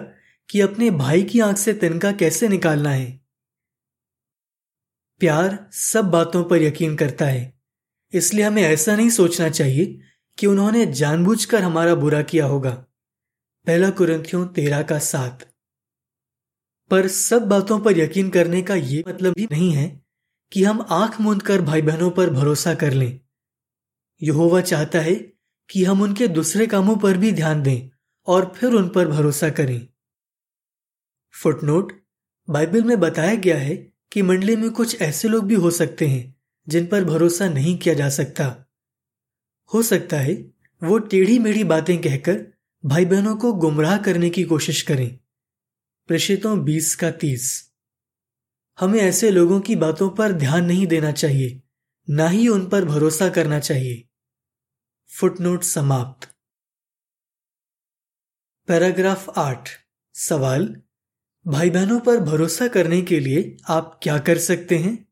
कि 0.49 0.61
अपने 0.61 0.89
भाई 0.91 1.23
की 1.23 1.39
आँख 1.39 1.57
से 1.57 1.73
तिनका 1.73 2.11
कैसे 2.11 2.47
निकालना 2.47 2.89
है। 2.89 3.11
प्यार 5.21 5.57
सब 5.71 6.05
बातों 6.05 6.43
पर 6.43 6.61
यकीन 6.61 6.95
करता 6.95 7.25
है, 7.25 7.53
इसलिए 8.13 8.45
हमें 8.45 8.61
ऐसा 8.63 8.95
नहीं 8.95 9.09
सोचना 9.09 9.49
चाहिए 9.49 9.99
कि 10.37 10.47
उन्होंने 10.47 10.85
जानबूझकर 10.85 11.61
हमारा 11.61 11.93
बुरा 11.95 12.21
किया 12.21 12.45
होगा। 12.45 12.71
पहला 13.67 13.89
कुरंथियों 13.89 14.45
तेरह 14.47 14.81
का 14.81 14.97
साथ 14.99 15.45
पर 16.91 17.07
सब 17.07 17.47
बातों 17.47 17.79
पर 17.79 17.97
यकीन 17.97 18.29
करने 18.29 18.61
का 18.61 18.75
यह 18.75 19.03
मतलब 19.07 19.33
भी 19.33 19.47
नहीं 19.51 19.71
है 19.71 19.87
कि 20.51 20.63
हम 20.63 20.85
आँख 20.89 21.19
मूंद 21.21 21.41
कर 21.41 21.61
भाई 21.61 21.81
बहनों 21.81 22.09
पर 22.11 22.29
भरोसा 22.29 22.73
कर 22.73 22.93
लें। 22.93 23.19
यहोवा 24.21 24.61
चाहता 24.61 24.99
है 24.99 25.34
कि 25.69 25.83
हम 25.83 26.01
उनके 26.01 26.27
दूसरे 26.27 26.67
कामों 26.67 26.97
पर 26.97 27.17
भी 27.17 27.31
ध्यान 27.31 27.63
दें 27.63 27.89
और 28.27 28.53
फिर 28.55 28.73
उन 28.73 28.89
पर 28.89 29.07
भरोसा 29.07 29.49
करें। 29.49 29.87
फुटनोट, 31.43 32.05
बाइबल 32.49 32.83
में 32.83 32.99
बताया 32.99 33.35
गया 33.35 33.57
है 33.57 33.93
कि 34.11 34.21
मंडली 34.21 34.55
में 34.55 34.71
कुछ 34.71 35.01
ऐसे 35.01 35.27
लोग 35.27 35.45
भी 35.45 35.55
हो 35.55 35.71
सकते 35.71 36.07
हैं, 36.07 36.35
जिन 36.67 36.87
पर 36.87 37.03
भरोसा 37.03 37.49
नहीं 37.49 37.77
किया 37.77 37.95
जा 37.95 38.09
सकता। 38.09 38.65
हो 39.73 39.81
सकता 39.83 40.17
है 40.17 40.33
वो 40.83 40.99
टेढ़ी 40.99 41.39
मेढ़ी 41.39 41.63
बातें 41.63 42.01
कहकर 42.01 42.47
भाई 42.85 43.05
बहनों 43.05 43.35
को 43.35 43.53
गुमराह 43.53 43.97
करने 43.97 44.29
की 44.29 44.43
कोशिश 44.43 44.81
करें। 44.81 45.19
प्रेषितों 46.07 46.63
बीस 46.63 46.95
का 46.95 47.11
तीस। 47.11 47.71
हमें 48.79 48.99
ऐसे 48.99 49.31
लोगों 49.31 49.59
की 49.61 49.75
बातों 49.75 50.09
पर 50.09 50.31
ध्यान 50.31 50.65
नहीं 50.65 50.87
देना 50.87 51.11
चाहिए, 51.11 51.61
ना 52.09 52.27
ही 52.27 52.47
उन 52.47 52.67
पर 52.69 52.85
भरोसा 52.85 53.29
करना 53.29 53.59
चाहिए। 53.59 54.04
फुटनोट 55.09 55.63
समाप्त। 55.63 56.27
पैराग्राफ 58.67 59.29
आठ। 59.29 59.69
सवाल 60.15 60.81
भाई 61.45 61.69
बहनों 61.69 61.99
पर 61.99 62.19
भरोसा 62.19 62.67
करने 62.67 63.01
के 63.01 63.19
लिए 63.19 63.57
आप 63.69 63.99
क्या 64.03 64.17
कर 64.19 64.37
सकते 64.37 64.77
हैं? 64.77 65.07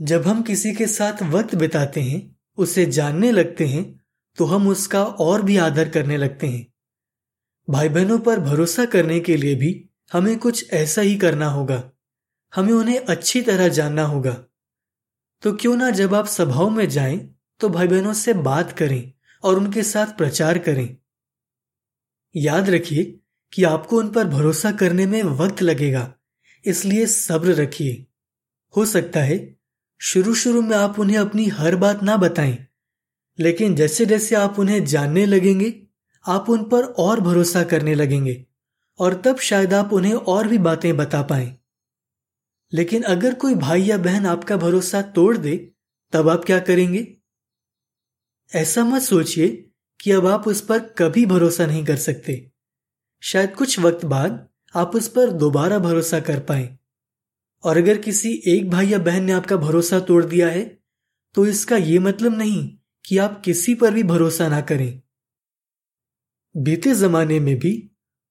जब 0.00 0.22
हम 0.22 0.42
किसी 0.42 0.74
के 0.74 0.86
साथ 0.86 1.22
वक्त 1.22 1.54
बिताते 1.54 2.00
हैं, 2.00 2.40
उसे 2.58 2.86
जानने 2.86 3.32
लगते 3.32 3.66
हैं 3.66 4.04
तो 4.38 4.44
हम 4.44 4.68
उसका 4.68 5.04
और 5.04 5.42
भी 5.42 5.56
आदर 5.56 5.88
करने 5.88 6.16
लगते 6.16 6.46
हैं। 6.46 6.66
भाई 7.70 7.88
बहनों 7.88 8.18
पर 8.18 8.40
भरोसा 8.40 8.84
करने 8.84 9.20
के 9.20 9.36
लिए 9.36 9.54
भी 9.54 9.88
हमें 10.12 10.38
कुछ 10.38 10.72
ऐसा 10.72 11.00
ही 11.00 11.16
करना 11.18 11.48
होगा। 11.48 11.82
हमें 12.54 12.72
उन्हें 12.72 13.00
अच्छी 13.00 13.42
तरह 13.42 13.68
जानना 13.68 14.04
होगा। 14.04 14.34
तो 15.42 15.56
क्यों 15.56 15.76
ना 15.76 15.90
जब 15.90 16.14
आप 16.14 16.26
सभाओं 16.26 16.70
में 16.70 16.88
जाएँ 16.88 17.39
तो 17.60 17.68
भाई 17.68 17.88
बहनों 17.88 18.12
से 18.12 18.32
बात 18.34 18.72
करें 18.72 19.12
और 19.44 19.58
उनके 19.58 19.82
साथ 19.82 20.06
प्रचार 20.06 20.58
करें। 20.58 20.96
याद 22.34 22.70
रखिए 22.70 23.04
कि 23.52 23.62
आपको 23.64 23.98
उन 23.98 24.08
पर 24.08 24.24
भरोसा 24.24 24.70
करने 24.72 25.06
में 25.06 25.22
वक्त 25.22 25.62
लगेगा, 25.62 26.12
इसलिए 26.64 27.06
सब्र 27.06 27.54
रखिए। 27.54 28.06
हो 28.74 28.84
सकता 28.84 29.20
है 29.20 29.38
शुरू 30.00 30.34
शुरू 30.34 30.62
में 30.62 30.76
आप 30.76 30.98
उन्हें 30.98 31.18
अपनी 31.18 31.46
हर 31.48 31.76
बात 31.76 32.02
ना 32.02 32.16
बताएँ, 32.16 32.66
लेकिन 33.38 33.74
जैसे 33.74 34.06
जैसे 34.06 34.34
आप 34.34 34.58
उन्हें 34.58 34.84
जानने 34.84 35.26
लगेंगे, 35.26 35.72
आप 36.24 36.50
उन 36.50 36.64
पर 36.64 36.82
और 36.82 37.20
भरोसा 37.20 37.62
करने 37.64 37.94
लगेंगे 37.94 38.44
और 39.00 39.14
तब 39.24 39.38
शायद 39.38 39.74
आप 39.74 39.92
उन्हें 39.92 40.14
और 40.14 40.48
भी 40.48 40.58
बातें 40.58 40.96
बता 40.96 41.22
पाए। 41.22 41.54
लेकिन 42.72 43.02
अगर 43.02 43.34
कोई 43.34 43.54
भाई 43.54 43.82
या 43.82 43.98
बहन 43.98 44.26
आपका 44.26 44.56
भरोसा 44.56 45.02
तोड़ 45.02 45.36
दे, 45.36 45.56
तब 46.12 46.28
आप 46.28 46.44
क्या 46.44 46.58
करेंगे? 46.60 47.19
ऐसा 48.52 48.84
मत 48.84 49.02
सोचिए 49.02 49.48
कि 50.00 50.10
अब 50.10 50.26
आप 50.26 50.46
उस 50.48 50.60
पर 50.60 50.78
कभी 50.98 51.24
भरोसा 51.26 51.66
नहीं 51.66 51.84
कर 51.84 51.96
सकते। 51.96 52.34
शायद 53.22 53.54
कुछ 53.54 53.78
वक्त 53.78 54.04
बाद 54.04 54.48
आप 54.74 54.96
उस 54.96 55.08
पर 55.08 55.30
दोबारा 55.32 55.78
भरोसा 55.78 56.20
कर 56.20 56.40
पाए। 56.40 56.68
और 57.64 57.76
अगर 57.76 57.98
किसी 57.98 58.32
एक 58.48 58.70
भाई 58.70 58.88
या 58.88 58.98
बहन 58.98 59.24
ने 59.24 59.32
आपका 59.32 59.56
भरोसा 59.56 60.00
तोड़ 60.00 60.24
दिया 60.24 60.48
है 60.48 60.64
तो 61.34 61.46
इसका 61.46 61.76
यह 61.76 62.00
मतलब 62.00 62.36
नहीं 62.38 62.68
कि 63.04 63.18
आप 63.18 63.40
किसी 63.44 63.74
पर 63.74 63.94
भी 63.94 64.02
भरोसा 64.02 64.48
ना 64.48 64.60
करें। 64.62 65.00
बीते 66.54 66.94
जमाने 66.94 67.40
में 67.40 67.56
भी 67.58 67.72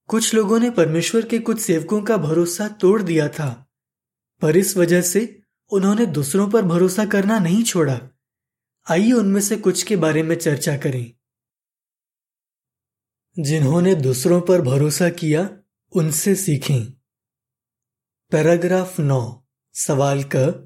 कुछ 0.09 0.33
लोगों 0.33 0.59
ने 0.59 0.69
परमेश्वर 0.71 1.25
के 1.25 1.39
कुछ 1.39 1.59
सेवकों 1.59 2.01
का 2.01 2.17
भरोसा 2.17 2.67
तोड़ 2.81 3.01
दिया 3.01 3.27
था, 3.29 3.49
पर 4.41 4.57
इस 4.57 4.77
वजह 4.77 5.01
से 5.01 5.41
उन्होंने 5.71 6.05
दूसरों 6.05 6.49
पर 6.49 6.61
भरोसा 6.65 7.05
करना 7.05 7.39
नहीं 7.39 7.63
छोड़ा। 7.63 7.99
आइए 8.91 9.11
उनमें 9.11 9.41
से 9.41 9.57
कुछ 9.57 9.83
के 9.83 9.95
बारे 9.95 10.23
में 10.23 10.35
चर्चा 10.35 10.77
करें। 10.77 11.13
जिन्होंने 13.39 13.95
दूसरों 13.95 14.41
पर 14.41 14.61
भरोसा 14.61 15.09
किया, 15.09 15.59
उनसे 15.91 16.35
सीखें। 16.35 16.91
पैराग्राफ 18.31 18.99
नौ, 18.99 19.47
सवाल 19.73 20.23
क 20.35 20.65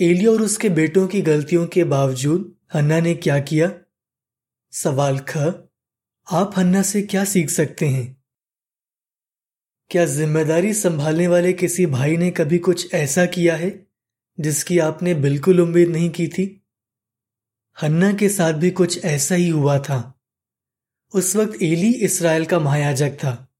एली 0.00 0.26
और 0.26 0.42
उसके 0.42 0.68
बेटों 0.68 1.08
की 1.08 1.22
गलतियों 1.22 1.66
के 1.66 1.84
बावजूद 1.84 2.56
हन्ना 2.74 3.00
ने 3.00 3.14
क्या 3.14 3.38
किया? 3.38 3.72
सवाल 4.72 5.18
ख, 5.18 5.38
आप 6.32 6.52
हन्ना 6.56 6.82
से 6.82 7.02
क्या 7.02 7.24
सीख 7.24 7.50
सकते 7.50 7.88
हैं? 7.88 8.24
क्या 9.90 10.04
ज़िम्मेदारी 10.04 10.74
संभालने 10.74 11.28
वाले 11.28 11.52
किसी 11.52 11.86
भाई 11.86 12.16
ने 12.16 12.30
कभी 12.30 12.58
कुछ 12.58 12.94
ऐसा 12.94 13.26
किया 13.26 13.56
है, 13.56 13.86
जिसकी 14.40 14.78
आपने 14.78 15.14
बिल्कुल 15.14 15.60
उम्मीद 15.60 15.88
नहीं 15.88 16.10
की 16.10 16.28
थी? 16.28 16.58
हन्ना 17.82 18.12
के 18.12 18.28
साथ 18.28 18.52
भी 18.52 18.70
कुछ 18.70 19.04
ऐसा 19.04 19.34
ही 19.34 19.48
हुआ 19.48 19.78
था। 19.78 20.20
उस 21.14 21.36
वक्त 21.36 21.62
एली 21.62 21.92
इसराइल 21.92 22.44
का 22.44 22.58
महायाजक 22.58 23.10
था 23.10 23.54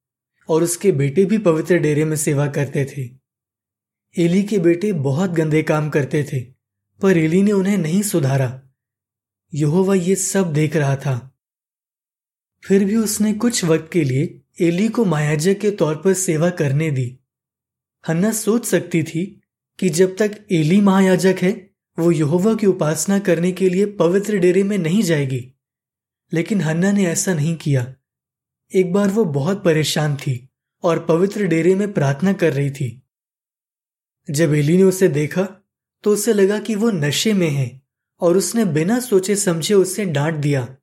और 0.49 0.63
उसके 0.63 0.93
बेटे 0.93 1.25
भी 1.25 1.39
पवित्र 1.39 1.79
डेरे 1.79 2.05
में 2.05 2.17
सेवा 2.17 2.47
करते 2.47 2.85
थे। 2.85 3.11
एली 4.25 4.43
के 4.43 4.59
बेटे 4.59 4.93
बहुत 4.93 5.31
गंदे 5.31 5.63
काम 5.63 5.91
करते 5.91 6.25
थे, 6.25 6.41
पर 7.03 7.19
एली 7.19 7.43
ने 7.43 7.53
उन्हें 7.53 7.79
नहीं 7.79 8.03
सुधारा। 8.03 8.63
यहोवा 9.55 9.95
ये 9.95 10.15
सब 10.15 10.53
देख 10.53 10.77
रहा 10.77 10.97
था। 10.97 11.39
फिर 12.65 12.85
भी 12.85 12.97
उसने 12.97 13.35
कुछ 13.35 13.65
वक्त 13.65 13.91
के 13.93 14.05
लिए 14.05 14.43
एली 14.61 14.89
को 14.89 15.05
महायाजक 15.05 15.59
के 15.59 15.71
तौर 15.71 15.97
पर 15.97 16.15
सेवा 16.15 16.51
करने 16.51 16.91
दी। 16.91 17.19
हन्ना 18.09 18.33
सोच 18.33 18.65
सकती 18.65 19.03
थी 19.03 19.43
कि 19.79 19.89
जब 19.89 20.17
तक 20.17 20.47
एली 20.53 20.81
महायाजक 20.81 21.37
है 21.43 21.72
वो 21.99 22.13
यहोवा 22.13 22.55
की 22.55 22.67
उपासना 22.67 23.19
करने 23.19 23.53
के 23.53 23.69
लिए 23.69 23.87
पवित्र 23.87 24.39
डेरे 24.39 24.63
में 24.63 24.79
नहीं 24.79 25.03
जाएगी। 25.03 25.53
लेकिन 26.33 26.61
हन्ना 26.61 26.93
ने 26.93 27.07
ऐसा 27.07 27.35
नहीं 27.35 27.57
किया। 27.57 27.95
एक 28.75 28.93
बार 28.93 29.09
वो 29.09 29.25
बहुत 29.25 29.65
परेशान 29.65 30.17
थी 30.17 30.49
और 30.83 31.07
पवित्र 31.07 31.47
डेरे 31.47 31.75
में 31.75 31.93
प्रार्थना 31.93 32.33
कर 32.33 32.53
रही 32.53 32.71
थी। 32.71 33.03
जब 34.31 34.55
एली 34.55 34.77
ने 34.77 34.83
उसे 34.83 35.09
देखा 35.09 35.49
तो 36.03 36.13
उसे 36.13 36.33
लगा 36.33 36.59
कि 36.59 36.75
वो 36.75 36.91
नशे 36.91 37.33
में 37.33 37.51
है 37.51 37.83
और 38.21 38.37
उसने 38.37 38.65
बिना 38.65 39.01
सोचे 39.01 39.37
समझे 39.37 39.75
उसे 39.75 40.05
डांट 40.05 40.35
दिया। 40.35 40.77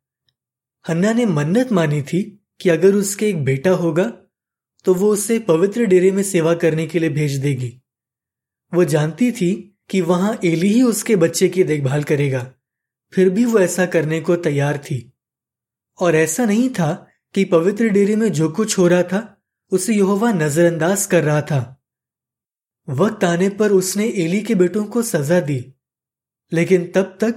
हन्ना 0.90 1.14
ने 1.14 1.26
मन्नत 1.26 1.72
मानी 1.72 2.02
थी 2.02 2.46
कि 2.60 2.70
अगर 2.70 2.96
उसके 2.96 3.30
एक 3.30 3.44
बेटा 3.44 3.72
होगा 3.72 4.14
तो 4.86 4.94
वो 4.94 5.14
उसे 5.14 5.40
पवित्र 5.40 5.86
डेरे 5.86 6.12
में 6.12 6.24
सेवा 6.24 6.54
करने 6.54 6.88
के 6.88 7.00
लिए 7.00 7.10
भेज 7.10 7.36
देगी। 7.36 7.82
वो 8.74 8.84
जानती 8.84 9.32
थी 9.32 9.69
कि 9.90 10.02
वहाँ 10.02 10.40
एली 10.46 10.74
ही 10.74 10.82
उसके 10.82 11.16
बच्चे 11.16 11.50
की 11.50 11.64
देखभाल 11.64 12.04
करेगा। 12.04 12.54
फिर 13.14 13.30
भी 13.30 13.46
वो 13.46 13.60
ऐसा 13.60 13.86
करने 13.86 14.22
को 14.22 14.36
तैयार 14.36 14.78
थी। 14.78 15.14
और 16.00 16.16
ऐसा 16.16 16.46
नहीं 16.46 16.70
था 16.70 17.08
कि 17.34 17.46
पवित्र 17.46 17.90
डेरे 17.90 18.16
में 18.16 18.32
जो 18.32 18.50
कुछ 18.50 18.78
हो 18.78 18.88
रहा 18.88 19.04
था, 19.04 19.42
उसे 19.72 19.94
यहोवा 19.94 20.32
नजरअंदाज 20.32 21.06
कर 21.06 21.24
रहा 21.24 21.42
था। 21.42 21.84
वक्त 22.90 23.24
आने 23.24 23.50
पर 23.50 23.72
उसने 23.72 24.06
एली 24.06 24.42
के 24.42 24.56
बेटों 24.56 24.86
को 24.86 25.02
सजा 25.02 25.40
दी। 25.40 25.74
लेकिन 26.54 26.92
तब 26.96 27.18
तक 27.22 27.36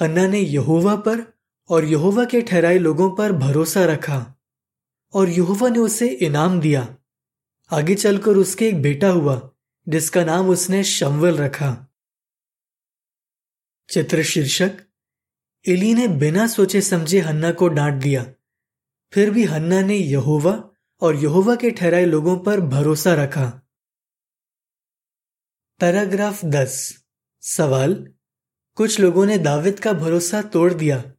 हन्ना 0.00 0.26
ने 0.26 0.40
यहोवा 0.40 0.96
पर 0.96 1.38
और 1.68 1.84
यहोवा 1.84 2.24
के 2.24 2.42
ठहराए 2.42 2.78
लोगों 2.78 3.10
पर 3.10 3.32
भरोसा 3.32 3.84
रखा 3.84 4.34
और 5.14 5.28
यहोवा 5.28 5.68
ने 5.68 5.78
उसे 5.78 6.08
इनाम 6.08 6.60
दिया। 6.60 6.96
आगे 7.72 7.94
चलकर 7.94 8.30
उसके 8.30 8.68
एक 8.68 8.82
बेटा 8.82 9.08
हुआ, 9.08 9.50
जिसका 9.88 10.24
नाम 10.24 10.48
उसने 10.48 10.84
शमवल 10.84 11.36
रखा। 11.36 11.93
चित्र 13.88 14.22
शीर्षक 14.22 14.70
एली 15.68 15.94
ने 15.94 16.08
बिना 16.08 16.46
सोचे 16.46 16.80
समझे 16.80 17.20
हन्ना 17.20 17.52
को 17.52 17.68
डांट 17.68 18.02
दिया। 18.02 18.24
फिर 19.12 19.30
भी 19.30 19.44
हन्ना 19.44 19.80
ने 19.80 19.96
यहोवा 19.96 20.70
और 21.00 21.16
यहोवा 21.16 21.56
के 21.56 21.70
ठहराए 21.70 22.04
लोगों 22.04 22.38
पर 22.38 22.60
भरोसा 22.60 23.14
रखा। 23.14 23.62
पैराग्राफ 25.80 26.44
दस। 26.44 27.04
सवाल, 27.40 28.14
कुछ 28.74 29.00
लोगों 29.00 29.26
ने 29.26 29.38
दाविद 29.38 29.80
का 29.80 29.92
भरोसा 29.92 30.42
तोड़ 30.42 30.74
दिया, 30.74 31.12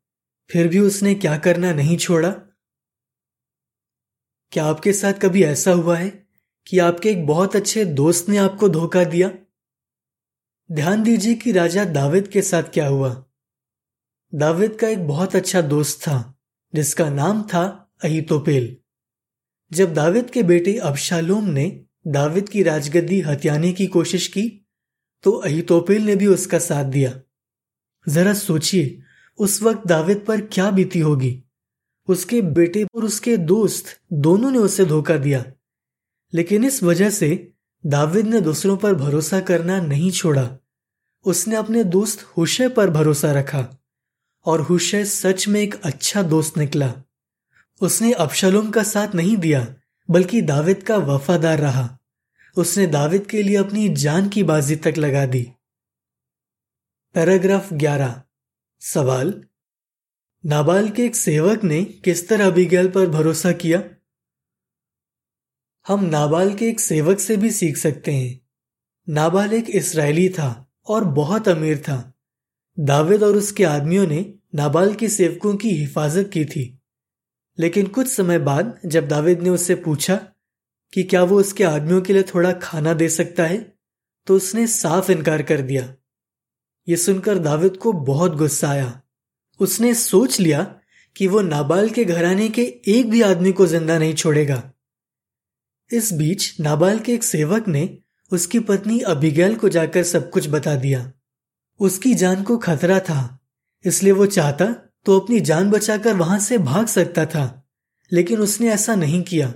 फिर 0.50 0.67
भी 0.67 0.79
उसने 0.79 1.15
क्या 1.15 1.38
करना 1.38 1.74
नहीं 1.74 1.98
छोड़ा? 1.98 2.29
क्या 4.51 4.65
आपके 4.65 4.93
साथ 4.93 5.13
कभी 5.13 5.43
ऐसा 5.43 5.72
हुआ 5.72 5.98
है 5.98 6.27
कि 6.67 6.79
आपके 6.79 7.10
एक 7.10 7.25
बहुत 7.27 7.55
अच्छे 7.55 7.86
दोस्त 7.86 8.29
ने 8.29 8.38
आपको 8.38 8.69
धोखा 8.69 9.03
दिया? 9.03 9.45
ध्यान 10.72 11.03
दीजिए 11.03 11.36
कि 11.36 11.51
राजा 11.51 11.86
दाविद 11.86 12.27
के 12.27 12.41
साथ 12.41 12.63
क्या 12.63 12.88
हुआ। 12.88 13.25
दाविद 14.36 14.75
का 14.75 14.88
एक 14.88 15.07
बहुत 15.07 15.36
अच्छा 15.36 15.62
दोस्त 15.62 16.01
था, 16.01 16.39
जिसका 16.75 17.10
नाम 17.10 17.43
था 17.43 17.91
अहितोपेल। 18.03 18.77
जब 19.72 19.93
दाविद 19.93 20.29
के 20.29 20.43
बेटे 20.43 20.77
अबशालोम 20.77 21.43
ने 21.43 21.86
दाविद 22.07 22.50
की 22.50 22.63
राजगद्दी 22.63 23.22
हत्याने 23.22 23.74
की 23.74 23.88
कोशिश 23.88 24.27
की 24.27 24.67
तो 25.24 25.31
अहितोपेल 25.31 26.01
ने 26.01 26.15
भी 26.15 26.27
उसका 26.27 26.60
साथ 26.60 26.86
दिया। 26.86 27.22
जरा 28.07 28.34
सोचिए, 28.34 29.01
उस 29.38 29.62
वक्त 29.62 29.88
दाविद 29.88 30.25
पर 30.27 30.41
क्या 30.41 30.72
बीती 30.72 31.00
होगी। 31.00 31.43
उसके 32.07 32.41
बेटे 32.41 32.84
और 32.95 33.05
उसके 33.05 33.38
दोस्त 33.38 33.86
दोनों 34.13 34.51
ने 34.51 34.57
उसे 34.57 34.86
धोखा 34.86 35.17
दिया। 35.17 35.45
लेकिन 36.34 36.63
इस 36.63 36.84
वजह 36.84 37.10
से 37.10 37.55
दाविद 37.86 38.25
ने 38.25 38.42
दूसरों 38.42 38.77
पर 38.77 38.94
भरोसा 38.94 39.39
करना 39.39 39.80
नहीं 39.80 40.12
छोड़ा। 40.12 40.58
उसने 41.25 41.56
अपने 41.56 41.84
दोस्त 41.84 42.24
हुशे 42.38 42.70
पर 42.70 42.89
भरोसा 42.89 43.32
रखा 43.32 43.68
और 44.46 44.62
हुशे 44.62 45.06
सच 45.06 45.48
में 45.48 45.62
एक 45.62 45.82
अच्छा 45.84 46.24
दोस्त 46.24 46.58
निकला। 46.58 46.94
उसने 47.82 48.13
अबशलोम 48.13 48.72
का 48.72 48.84
साथ 48.84 49.15
नहीं 49.15 49.38
दिया, 49.38 49.75
बल्कि 50.10 50.42
दाविद 50.42 50.84
का 50.84 50.98
वफादार 50.98 51.60
रहा। 51.60 52.00
उसने 52.58 52.88
दाविद 52.88 53.25
के 53.25 53.44
लिए 53.44 53.58
अपनी 53.58 53.89
जान 53.89 54.30
की 54.30 54.44
बाजी 54.44 54.75
तक 54.75 54.94
लगा 54.98 55.25
दी। 55.25 55.51
पैराग्राफ 57.13 57.74
ग्यारह। 57.74 58.22
सवाल? 58.80 59.44
नाबाल 60.46 60.89
के 60.89 61.06
एक 61.06 61.15
सेवक 61.15 61.63
ने 61.63 61.86
किस 61.86 62.30
तरह 62.30 62.48
अभिगैल 62.48 62.89
पर 62.89 63.10
भरोसा 63.10 63.51
किया? 63.51 63.95
हम 65.86 66.06
नाबाल 66.06 66.54
के 66.54 66.68
एक 66.68 66.80
सेवक 66.80 67.20
से 67.20 67.36
भी 67.38 67.50
सीख 67.51 67.77
सकते 67.77 68.12
हैं। 68.12 68.39
नाबाल 69.08 69.54
एक 69.54 69.70
इसराइली 69.70 70.30
था 70.30 70.72
और 70.88 71.06
बहुत 71.06 71.48
अमीर 71.48 71.77
था। 71.77 71.98
दावेद 72.80 73.24
और 73.24 73.36
उसके 73.36 73.63
आदमियों 73.63 74.08
ने 74.08 74.34
नाबाल 74.56 74.94
के 74.94 75.10
सेवकों 75.10 75.56
की 75.56 75.70
हिफाजत 75.70 76.30
की 76.34 76.46
थी। 76.46 76.80
लेकिन 77.58 77.88
कुछ 77.88 78.08
समय 78.08 78.39
बाद 78.39 78.80
जब 78.86 79.08
दावेद 79.08 79.42
ने 79.42 79.50
उससे 79.50 79.75
पूछा 79.75 80.15
कि 80.94 81.04
क्या 81.04 81.24
वो 81.24 81.39
उसके 81.39 81.63
आदमियों 81.63 82.01
के 82.01 82.13
लिए 82.13 82.24
थोड़ा 82.24 82.51
खाना 82.51 82.94
दे 82.94 83.10
सकता 83.10 83.44
है 83.44 83.58
तो 84.27 84.36
उसने 84.36 84.68
साफ़ 84.68 85.12
इनकार 85.12 85.42
कर 85.42 85.62
दिया। 85.62 85.94
ये 86.88 86.98
सुनकर 86.98 87.38
दावेद 87.39 87.77
को 87.77 87.94
बहुत 87.94 88.36
गुस्सा 88.36 88.70
आया। 88.70 89.01
उसने 89.60 89.94
सोच 89.94 90.39
लिया 90.39 90.63
कि 91.15 91.27
वो 91.27 91.42
नाबाल 91.42 91.89
के 91.89 92.06
घराने 92.06 92.50
के 92.50 92.62
एक 92.88 93.10
भी 93.10 93.22
आदमी 93.22 93.51
को 93.51 93.65
ज़िंदा 93.65 93.98
नहीं 93.98 94.13
छोड़ेगा। 94.13 94.72
इस 95.92 96.12
बीच 96.13 96.60
नाबाल 96.60 97.00
के 97.00 97.13
एक 97.13 97.24
सेवक 97.24 97.68
ने 97.68 97.98
उसकी 98.32 98.60
पत्नी 98.60 99.00
अबिगैल 99.00 99.56
को 99.56 99.70
जाकर 99.70 100.04
सब 100.04 100.30
कुछ 100.30 100.48
बता 100.50 100.75
दिया। 100.75 101.12
उसकी 101.80 102.13
जान 102.13 102.44
को 102.44 102.58
खतरा 102.58 103.00
था, 103.00 103.39
इसलिए 103.86 104.13
वो 104.13 104.25
चाहता 104.25 104.65
तो 105.06 105.20
अपनी 105.20 105.39
जान 105.39 105.70
बचाकर 105.70 106.13
वहाँ 106.13 106.39
से 106.39 106.58
भाग 106.58 106.86
सकता 106.88 107.25
था, 107.25 107.68
लेकिन 108.12 108.39
उसने 108.39 108.70
ऐसा 108.70 108.96
नहीं 108.96 109.22
किया। 109.24 109.54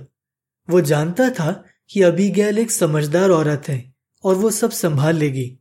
वो 0.68 0.80
जानता 0.80 1.28
था 1.30 1.52
कि 1.90 2.02
अबिगैल 2.02 2.58
एक 2.58 2.70
समझदार 2.70 3.30
औरत 3.30 3.68
है 3.68 3.82
और 4.24 4.34
वो 4.34 4.50
सब 4.50 4.70
संभाल 4.70 5.16
लेगी। 5.16 5.58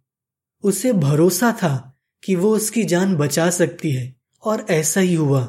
उसे 0.64 0.94
भरोसा 0.94 1.52
था 1.64 2.00
कि 2.24 2.36
वो 2.36 2.56
उसकी 2.56 2.84
जान 2.84 3.16
बचा 3.16 3.50
सकती 3.50 3.92
है, 3.92 4.16
और 4.44 4.66
ऐसा 4.70 5.00
ही 5.00 5.16
हुआ। 5.16 5.42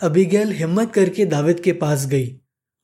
अबिगैल 0.00 0.52
हिम्मत 0.52 0.92
करके 0.92 1.26
दाविद 1.26 1.60
के 1.60 1.72
पास 1.72 2.06
गई। 2.06 2.26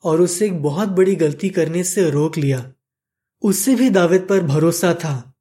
और 0.03 0.21
उसे 0.21 0.47
एक 0.47 0.63
बहुत 0.63 0.89
बड़ी 0.89 1.17
गलती 1.17 1.51
करने 1.51 1.85
से 1.85 2.11
रोक 2.11 2.37
लिया। 2.37 2.73
उससे 3.43 3.75
भी 3.75 3.91
दाविद 3.91 4.27
पर 4.29 4.41
भरोसा 4.41 4.95
था 4.95 5.35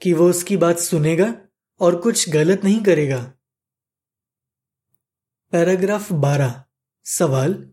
कि 0.00 0.12
वो 0.12 0.30
उसकी 0.30 0.56
बात 0.56 0.78
सुनेगा 0.78 1.34
और 1.80 1.96
कुछ 1.96 2.30
गलत 2.30 2.64
नहीं 2.64 2.82
करेगा। 2.82 3.32
पैराग्राफ 5.52 6.12
12 6.12 6.64
सवाल, 7.04 7.70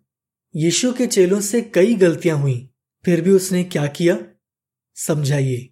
यीशु 0.55 0.93
के 0.93 1.07
चेलों 1.07 1.41
से 1.41 1.61
कई 1.61 1.95
गलतियाँ 1.95 2.37
हुई, 2.37 2.69
फिर 3.05 3.21
भी 3.21 3.31
उसने 3.31 3.63
क्या 3.63 3.87
किया? 3.87 4.17
समझाइए। 4.95 5.69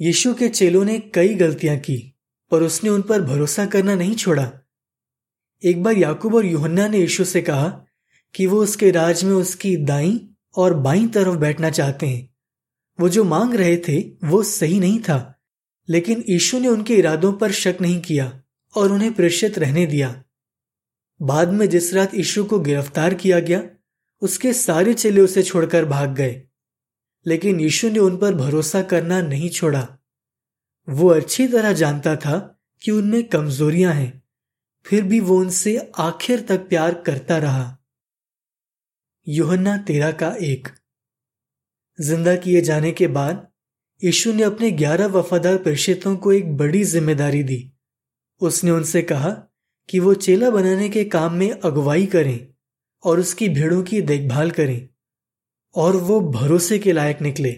यीशु 0.00 0.34
के 0.34 0.48
चेलों 0.48 0.84
ने 0.84 0.98
कई 0.98 1.34
गलतियाँ 1.34 1.78
की, 1.78 2.18
पर 2.50 2.62
उसने 2.62 2.90
उन 2.90 3.02
पर 3.02 3.22
भरोसा 3.22 3.66
करना 3.66 3.94
नहीं 3.94 4.16
छोड़ा। 4.16 4.52
एक 5.64 5.82
बार 5.82 5.94
याकूब 5.94 6.34
और 6.34 6.46
यूहन्ना 6.46 6.88
ने 6.88 6.98
यीशु 6.98 7.24
से 7.24 7.42
कहा 7.42 7.84
कि 8.34 8.46
वो 8.46 8.62
उसके 8.62 8.90
राज 8.90 9.24
में 9.24 9.32
उसकी 9.32 9.76
दाई 9.76 10.28
और 10.56 10.74
बाई 10.74 11.06
तरफ़ 11.06 11.36
बैठना 11.36 11.70
चाहते 11.70 12.06
हैं। 12.06 12.34
वो 13.00 13.08
जो 13.08 13.24
मांग 13.24 13.54
रहे 13.54 13.76
थे, 13.76 14.00
वो 14.24 14.42
सही 14.42 14.80
नहीं 14.80 15.00
था। 15.00 15.42
लेकिन 15.88 16.24
यीशु 16.28 16.58
ने 16.58 16.68
उनके 16.68 16.94
इरादों 16.94 17.32
पर 17.32 17.52
शक 17.52 17.76
नहीं 17.80 18.00
किया 18.00 18.42
और 18.74 18.92
उन्हें 18.92 19.14
प्रेषित 19.14 19.58
रहने 19.58 19.86
दिया। 19.86 20.24
बाद 21.22 21.48
में 21.48 21.68
जिस 21.68 21.94
रात 21.94 22.14
यीशु 22.14 22.44
को 22.44 22.60
गिरफ़्तार 22.60 23.14
किया 23.14 23.40
गया, 23.40 23.62
उसके 24.20 24.52
सारे 24.52 24.94
चेले 24.94 25.20
उसे 25.20 25.42
छोड़कर 25.42 25.84
भाग 25.84 26.14
गए। 26.14 26.42
लेकिन 27.26 27.60
यीशु 27.60 27.88
ने 27.88 27.98
उन 27.98 28.16
पर 28.16 28.34
भरोसा 28.34 28.82
करना 28.82 29.20
नहीं 29.20 29.50
छोड़ा। 29.50 29.98
वो 30.88 31.08
अच्छी 31.08 31.48
तरह 31.48 31.72
जानता 31.72 32.16
था 32.16 32.62
कि 32.82 32.90
उनमें 32.90 33.28
कमजोरियाँ 33.28 33.94
हैं, 33.94 34.22
फिर 34.86 35.02
भी 35.02 35.20
वो 35.20 35.38
उनसे 35.38 35.90
आखिर 35.98 36.40
तक 36.40 36.58
प्यार 36.58 36.94
करता 36.94 37.38
रहा। 37.38 37.78
योहन्ना 39.26 39.76
तेरा 39.78 40.10
का 40.12 40.34
एक। 40.40 40.68
ज़िंदा 41.98 42.34
किए 42.36 42.60
जाने 42.60 42.92
के 42.92 43.06
बाद, 43.06 43.46
यीशु 44.02 44.32
ने 44.32 44.42
अपने 44.42 44.70
ग्यारह 44.70 45.06
वफादार 45.06 45.56
प्रेषितों 45.56 46.16
को 46.16 46.32
एक 46.32 46.56
बड़ी 46.56 46.82
ज़िम्मेदारी 46.84 47.42
दी। 47.42 47.72
उसने 48.40 48.70
उनसे 48.70 49.02
कहा 49.02 49.30
कि 49.88 50.00
वो 50.00 50.14
चेला 50.14 50.50
बनाने 50.50 50.88
के 50.88 51.04
काम 51.04 51.34
में 51.34 51.50
अगुवाई 51.50 52.06
करें 52.06 52.48
और 53.04 53.20
उसकी 53.20 53.48
भीड़ों 53.48 53.82
की 53.82 54.00
देखभाल 54.02 54.50
करें 54.50 54.88
और 55.74 55.96
वो 55.96 56.20
भरोसे 56.30 56.78
के 56.78 56.92
लायक 56.92 57.22
निकले। 57.22 57.54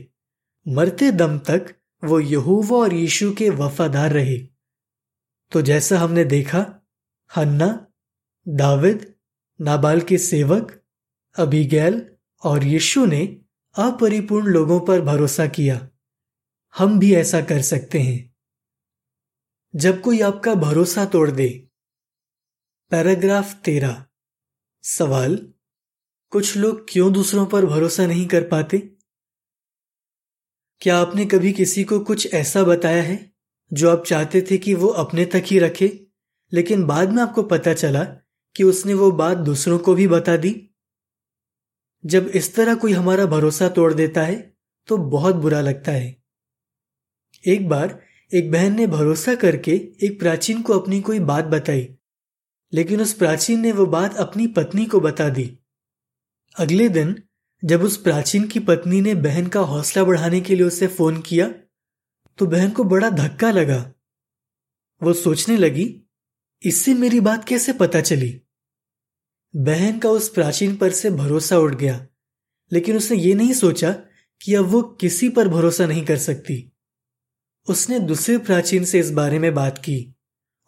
मरते 0.66 1.10
दम 1.12 1.38
तक 1.38 1.74
वो 2.02 2.20
यहूवा 2.20 2.78
और 2.78 2.94
यीशु 2.94 3.32
के 3.32 3.50
वफादार 3.50 4.12
रहे। 4.12 4.38
तो 5.52 5.62
जैसा 5.62 5.98
हमने 5.98 6.24
देखा, 6.24 6.66
हन्ना, 7.36 7.86
दाविद, 8.48 9.14
नाबाल 9.60 10.00
के 10.00 10.18
सेवक 10.18 10.80
अभिगैल 11.36 12.10
और 12.42 12.64
यीशु 12.64 13.06
ने 13.06 13.40
अपरिपूर्ण 13.74 14.46
लोगों 14.46 14.80
पर 14.80 15.00
भरोसा 15.00 15.46
किया। 15.46 15.88
हम 16.78 16.98
भी 16.98 17.14
ऐसा 17.14 17.40
कर 17.40 17.62
सकते 17.62 17.98
हैं। 18.00 18.36
जब 19.76 20.00
कोई 20.00 20.20
आपका 20.20 20.54
भरोसा 20.54 21.04
तोड़ 21.04 21.30
दे। 21.30 21.68
पैराग्राफ 22.90 23.54
तेरह 23.54 24.06
सवाल, 24.82 25.52
कुछ 26.30 26.56
लोग 26.56 26.86
क्यों 26.88 27.12
दूसरों 27.12 27.46
पर 27.46 27.66
भरोसा 27.66 28.06
नहीं 28.06 28.26
कर 28.26 28.48
पाते? 28.48 28.78
क्या 30.80 30.98
आपने 30.98 31.26
कभी 31.26 31.52
किसी 31.52 31.84
को 31.84 32.00
कुछ 32.00 32.34
ऐसा 32.34 32.62
बताया 32.64 33.02
है, 33.02 33.32
जो 33.72 33.90
आप 33.90 34.04
चाहते 34.04 34.46
थे 34.50 34.58
कि 34.58 34.74
वो 34.74 34.88
अपने 34.88 35.24
तक 35.24 35.42
ही 35.46 35.58
रखे, 35.58 36.06
लेकिन 36.52 36.84
बाद 36.84 37.10
में 37.10 37.22
आपको 37.22 37.42
पता 37.42 37.74
चला 37.74 38.04
कि 38.56 38.64
उसने 38.64 38.94
वो 38.94 39.10
बात 39.10 39.38
दूसरों 39.38 39.78
को 39.78 39.94
भी 39.94 40.08
बता 40.08 40.36
दी? 40.36 40.70
जब 42.04 42.26
इस 42.28 42.54
तरह 42.54 42.74
कोई 42.74 42.92
हमारा 42.92 43.26
भरोसा 43.26 43.68
तोड़ 43.68 43.92
देता 43.94 44.22
है 44.22 44.36
तो 44.88 44.96
बहुत 44.96 45.34
बुरा 45.34 45.60
लगता 45.60 45.92
है। 45.92 46.16
एक 47.44 47.68
बार, 47.68 47.98
एक 48.32 48.50
बहन 48.52 48.74
ने 48.76 48.86
भरोसा 48.86 49.34
करके 49.34 49.72
एक 50.02 50.18
प्राचीन 50.20 50.62
को 50.62 50.78
अपनी 50.80 51.00
कोई 51.00 51.18
बात 51.20 51.44
बताई, 51.46 51.88
लेकिन 52.72 53.00
उस 53.00 53.12
प्राचीन 53.12 53.60
ने 53.60 53.72
वो 53.72 53.86
बात 53.86 54.16
अपनी 54.16 54.46
पत्नी 54.46 54.86
को 54.86 55.00
बता 55.00 55.28
दी। 55.28 55.46
अगले 56.56 56.88
दिन, 56.88 57.14
जब 57.62 57.82
उस 57.82 57.96
प्राचीन 57.96 58.46
की 58.46 58.60
पत्नी 58.60 59.00
ने 59.00 59.14
बहन 59.14 59.46
का 59.46 59.60
हौसला 59.62 60.04
बढ़ाने 60.04 60.40
के 60.40 60.54
लिए 60.54 60.66
उसे 60.66 60.86
फ़ोन 60.86 61.20
किया 61.20 61.48
तो 62.38 62.46
बहन 62.46 62.70
को 62.70 62.84
बड़ा 62.84 63.10
धक्का 63.10 63.50
लगा। 63.50 63.78
वो 65.02 65.12
सोचने 65.12 65.56
लगी, 65.56 65.84
इससे 66.62 66.94
मेरी 66.94 67.20
बात 67.20 67.44
कैसे 67.44 67.72
पता 67.72 68.00
चली? 68.00 68.40
बहन 69.56 69.98
का 69.98 70.08
उस 70.08 70.28
प्राचीन 70.28 70.76
पर 70.76 70.90
से 70.90 71.10
भरोसा 71.10 71.58
उठ 71.58 71.74
गया, 71.74 72.06
लेकिन 72.72 72.96
उसने 72.96 73.16
ये 73.16 73.34
नहीं 73.34 73.52
सोचा 73.52 73.92
कि 74.40 74.54
अब 74.54 74.64
वो 74.64 74.82
किसी 74.82 75.28
पर 75.28 75.48
भरोसा 75.48 75.86
नहीं 75.86 76.04
कर 76.04 76.18
सकती। 76.18 76.72
उसने 77.68 77.98
दूसरे 77.98 78.38
प्राचीन 78.38 78.84
से 78.84 79.00
इस 79.00 79.10
बारे 79.10 79.38
में 79.38 79.54
बात 79.54 79.78
की, 79.78 80.14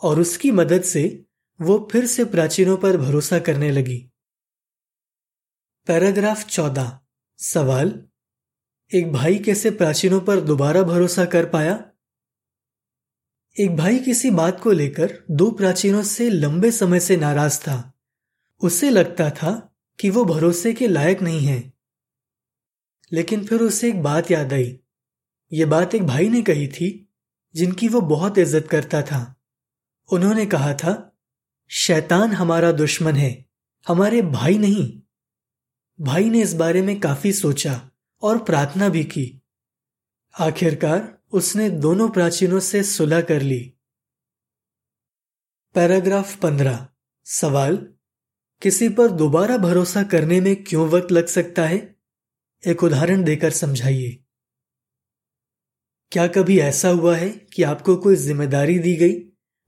और 0.02 0.20
उसकी 0.20 0.50
मदद 0.50 0.82
से 0.82 1.24
वो 1.60 1.88
फिर 1.92 2.06
से 2.06 2.24
प्राचीनों 2.24 2.76
पर 2.76 2.96
भरोसा 2.96 3.38
करने 3.38 3.70
लगी। 3.70 4.10
पैराग्राफ 5.86 6.44
चौदह। 6.44 7.00
सवाल, 7.38 8.02
एक 8.94 9.12
भाई 9.12 9.38
कैसे 9.38 9.70
प्राचीनों 9.70 10.20
पर 10.20 10.40
दोबारा 10.40 10.82
भरोसा 10.82 11.24
कर 11.24 11.46
पाया? 11.46 11.90
एक 13.60 13.76
भाई 13.76 13.98
किसी 13.98 14.30
बात 14.30 14.60
को 14.60 14.70
लेकर 14.70 15.24
दो 15.30 15.50
प्राचीनों 15.50 16.02
से 16.02 16.30
लंबे 16.30 16.70
समय 16.70 17.00
से 17.00 17.16
नाराज़ 17.16 17.60
था। 17.60 17.92
उसे 18.62 18.90
लगता 18.90 19.30
था 19.30 19.76
कि 20.00 20.10
वो 20.10 20.24
भरोसे 20.24 20.72
के 20.72 20.86
लायक 20.86 21.22
नहीं 21.22 21.46
है। 21.46 21.72
लेकिन 23.12 23.44
फिर 23.44 23.60
उसे 23.60 23.88
एक 23.88 24.02
बात 24.02 24.30
याद 24.30 24.52
आई। 24.52 24.80
ये 25.52 25.64
बात 25.64 25.94
एक 25.94 26.02
भाई 26.02 26.28
ने 26.28 26.42
कही 26.42 26.68
थी, 26.68 27.12
जिनकी 27.54 27.88
वो 27.88 28.00
बहुत 28.00 28.38
इज़्ज़त 28.38 28.68
करता 28.68 29.02
था। 29.02 29.36
उन्होंने 30.12 30.46
कहा 30.46 30.74
था, 30.74 31.16
शैतान 31.68 32.32
हमारा 32.32 32.72
दुश्मन 32.72 33.14
है, 33.14 33.46
हमारे 33.88 34.22
भाई 34.22 34.58
नहीं। 34.58 35.02
भाई 36.00 36.30
ने 36.30 36.42
इस 36.42 36.54
बारे 36.54 36.82
में 36.82 37.00
काफ़ी 37.00 37.32
सोचा 37.32 37.90
और 38.22 38.38
प्रार्थना 38.38 38.88
भी 38.88 39.04
की। 39.04 39.42
आखिरकार 40.40 41.18
उसने 41.32 41.70
दोनों 41.70 42.08
प्राचीनों 42.08 42.60
से 42.60 42.82
सुलह 42.82 43.20
कर 43.20 43.42
ली। 43.42 43.74
पैराग्राफ 45.74 46.36
पंद्रह, 46.36 46.88
सवाल 47.24 47.88
किसी 48.62 48.88
पर 48.88 49.10
दोबारा 49.12 49.56
भरोसा 49.58 50.02
करने 50.02 50.40
में 50.40 50.54
क्यों 50.64 50.88
वक्त 50.88 51.12
लग 51.12 51.26
सकता 51.26 51.66
है? 51.66 51.76
एक 52.64 52.82
उदाहरण 52.82 53.22
देकर 53.24 53.50
समझाइए। 53.50 54.16
क्या 56.12 56.26
कभी 56.26 56.58
ऐसा 56.60 56.88
हुआ 56.88 57.16
है 57.16 57.28
कि 57.54 57.62
आपको 57.62 57.96
कोई 57.96 58.16
ज़िम्मेदारी 58.16 58.78
दी 58.78 58.94
गई, 58.96 59.14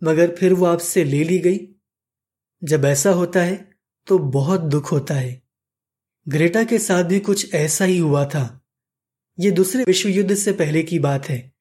मगर 0.03 0.35
फिर 0.37 0.53
वो 0.53 0.67
आपसे 0.67 1.05
ले 1.05 1.23
ली 1.25 1.39
गई? 1.39 1.59
जब 2.63 2.85
ऐसा 2.85 3.11
होता 3.11 3.43
है 3.43 3.57
तो 4.07 4.19
बहुत 4.19 4.61
दुख 4.61 4.93
होता 4.93 5.15
है। 5.15 5.43
ग्रेटा 6.27 6.63
के 6.65 6.79
साथ 6.79 7.05
भी 7.05 7.19
कुछ 7.21 7.55
ऐसा 7.55 7.85
ही 7.85 7.99
हुआ 7.99 8.25
था। 8.25 8.45
ये 9.39 9.51
दूसरे 9.51 9.85
विश्व 9.85 10.09
युद्ध 10.09 10.35
से 10.35 10.53
पहले 10.53 10.83
की 10.83 10.99
बात 10.99 11.29
है, 11.29 11.53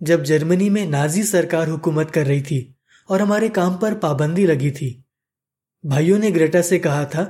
जब 0.00 0.22
जर्मनी 0.24 0.70
में 0.70 0.86
नाजी 0.86 1.22
सरकार 1.24 1.68
हुकूमत 1.68 2.10
कर 2.10 2.26
रही 2.26 2.42
थी 2.42 2.60
और 3.08 3.22
हमारे 3.22 3.48
काम 3.50 3.76
पर 3.78 3.94
पाबंदी 3.98 4.46
लगी 4.46 4.70
थी। 4.70 4.98
भाइयों 5.84 6.18
ने 6.18 6.30
ग्रेटा 6.30 6.60
से 6.62 6.78
कहा 6.78 7.04
था 7.04 7.22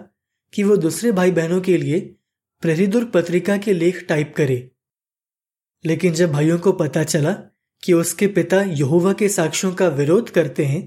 कि 0.52 0.62
वो 0.62 0.76
दूसरे 0.76 1.12
भाई 1.12 1.30
बहनों 1.30 1.60
के 1.60 1.76
लिए 1.76 2.00
प्रेरिदुर्ग 2.62 3.10
पत्रिका 3.10 3.56
के 3.56 3.72
लेख 3.72 4.04
टाइप 4.08 4.34
करे। 4.36 4.70
लेकिन 5.84 6.12
जब 6.12 6.32
भाइयों 6.32 6.58
को 6.58 6.72
पता 6.72 7.04
चला 7.04 7.32
कि 7.82 7.92
उसके 7.92 8.26
पिता 8.26 8.60
यहोवा 8.62 9.12
के 9.12 9.28
साक्ष्यों 9.28 9.72
का 9.74 9.88
विरोध 9.88 10.30
करते 10.30 10.64
हैं 10.64 10.82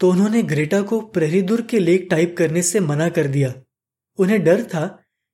तो 0.00 0.10
उन्होंने 0.10 0.42
ग्रेटा 0.42 0.80
को 0.82 1.00
प्रेरिदुर्ग 1.00 1.66
के 1.66 1.78
लेख 1.78 2.06
टाइप 2.10 2.34
करने 2.38 2.62
से 2.62 2.80
मना 2.80 3.08
कर 3.08 3.26
दिया। 3.26 3.52
उन्हें 4.18 4.42
डर 4.44 4.62
था 4.64 4.86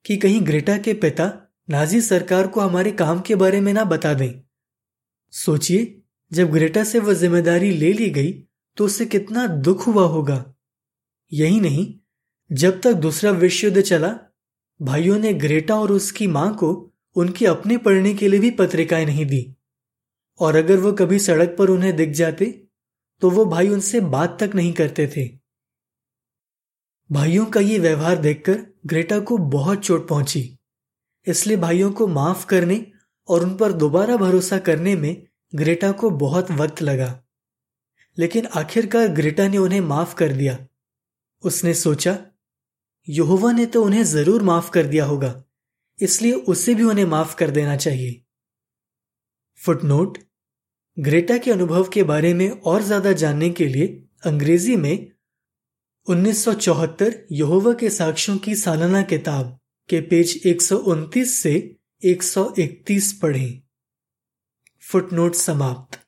कि 0.05 0.16
कहीं 0.16 0.40
ग्रेटा 0.46 0.77
के 0.79 0.94
पिता 0.94 1.31
नाजी 1.68 2.01
सरकार 2.01 2.46
को 2.46 2.61
हमारे 2.61 2.90
काम 2.92 3.20
के 3.20 3.35
बारे 3.35 3.61
में 3.61 3.72
ना 3.72 3.85
बता 3.85 4.12
दें। 4.14 4.33
सोचिए, 5.33 6.03
जब 6.33 6.51
ग्रेटा 6.51 6.85
से 6.85 6.98
वह 6.98 7.14
ज़िम्मेदारी 7.14 7.70
ले 7.70 7.92
ली 7.92 8.11
गई 8.11 8.33
तो 8.77 8.85
उसे 8.85 9.07
कितना 9.07 9.46
दुख 9.46 9.87
हुआ 9.87 10.07
होगा। 10.07 10.44
यही 11.33 11.61
नहीं, 11.61 11.95
जब 12.53 12.81
तक 12.81 12.93
दूसरा 12.93 13.31
विश्व 13.31 13.67
युद्ध 13.67 13.81
चला, 13.81 14.19
भाइयों 14.83 15.19
ने 15.19 15.35
ग्रेटा 15.35 15.81
और 15.81 15.93
उसकी 15.93 16.27
माँ 16.27 16.57
को 16.57 16.95
उनके 17.17 17.47
अपने 17.47 17.77
पढ़ने 17.77 18.14
के 18.14 18.29
लिए 18.29 18.41
भी 18.41 18.51
पत्रिकाएँ 18.51 19.05
नहीं 19.05 19.27
दी। 19.27 19.57
और 20.38 20.57
अगर 20.57 20.77
वो 20.77 20.93
कभी 20.93 21.19
सड़क 21.19 21.57
पर 21.59 21.69
उन्हें 21.69 21.97
दिख 21.97 22.09
जाते 22.09 22.64
तो 23.21 23.31
वो 23.31 23.45
भाई 23.45 23.69
उनसे 23.69 24.01
बात 24.01 24.43
तक 24.43 24.55
नहीं 24.55 24.73
करते 24.73 25.07
थे। 25.17 25.38
भाइयों 27.12 27.47
का 27.47 27.61
ये 27.61 27.79
व्यवहार 27.79 28.17
देखकर 28.17 28.67
ग्रेटा 28.87 29.19
को 29.21 29.38
बहुत 29.38 29.79
चोट 29.79 30.09
पहुँची। 30.09 30.59
इसलिए 31.27 31.57
भाइयों 31.57 31.93
को 31.93 32.07
माफ़ 32.07 32.47
करने 32.47 32.93
और 33.29 33.43
उन 33.43 33.57
पर 33.57 33.73
दोबारा 33.73 34.17
भरोसा 34.17 34.59
करने 34.59 34.97
में 34.97 35.27
ग्रेटा 35.55 35.93
को 35.93 36.11
बहुत 36.11 36.51
वक्त 36.51 36.83
लगा। 36.83 37.23
लेकिन 38.19 38.47
आखिरकार 38.47 39.09
ग्रेटा 39.09 39.49
ने 39.49 39.59
उन्हें 39.59 39.81
माफ़ 39.81 40.14
कर 40.14 40.33
दिया। 40.33 40.59
उसने 41.42 41.74
सोचा, 41.74 42.16
यहोवा 43.09 43.53
ने 43.53 43.66
तो 43.66 43.83
उन्हें 43.85 44.03
ज़रूर 44.05 44.42
माफ़ 44.42 44.70
कर 44.70 44.87
दिया 44.87 45.05
होगा, 45.05 45.35
इसलिए 45.98 46.33
उसे 46.33 46.74
भी 46.74 46.83
उन्हें 46.85 47.05
माफ़ 47.07 47.37
कर 47.37 47.51
देना 47.51 47.77
चाहिए। 47.77 48.22
फुटनोट, 49.61 50.18
ग्रेटा 50.96 51.37
के 51.38 51.51
अनुभव 51.51 51.88
के 51.88 52.03
बारे 52.03 52.33
में 52.35 52.48
और 52.51 52.83
ज़्यादा 52.83 53.12
जानने 53.12 53.51
के 53.51 53.66
लिए 53.66 53.87
अंग्रेज़ी 54.27 54.77
में 54.77 55.12
1974 56.07 57.14
यहोवा 57.33 57.72
के 57.72 57.90
साक्ष्यों 57.90 58.37
की 58.38 58.55
सालाना 58.57 59.03
किताब 59.05 59.59
के 59.88 60.01
पेज 60.01 60.40
129 60.46 61.35
से 61.35 61.55
131 62.03 63.12
पढ़ें। 63.12 63.61
फुटनोट 64.85 65.35
समाप्त। 65.35 65.98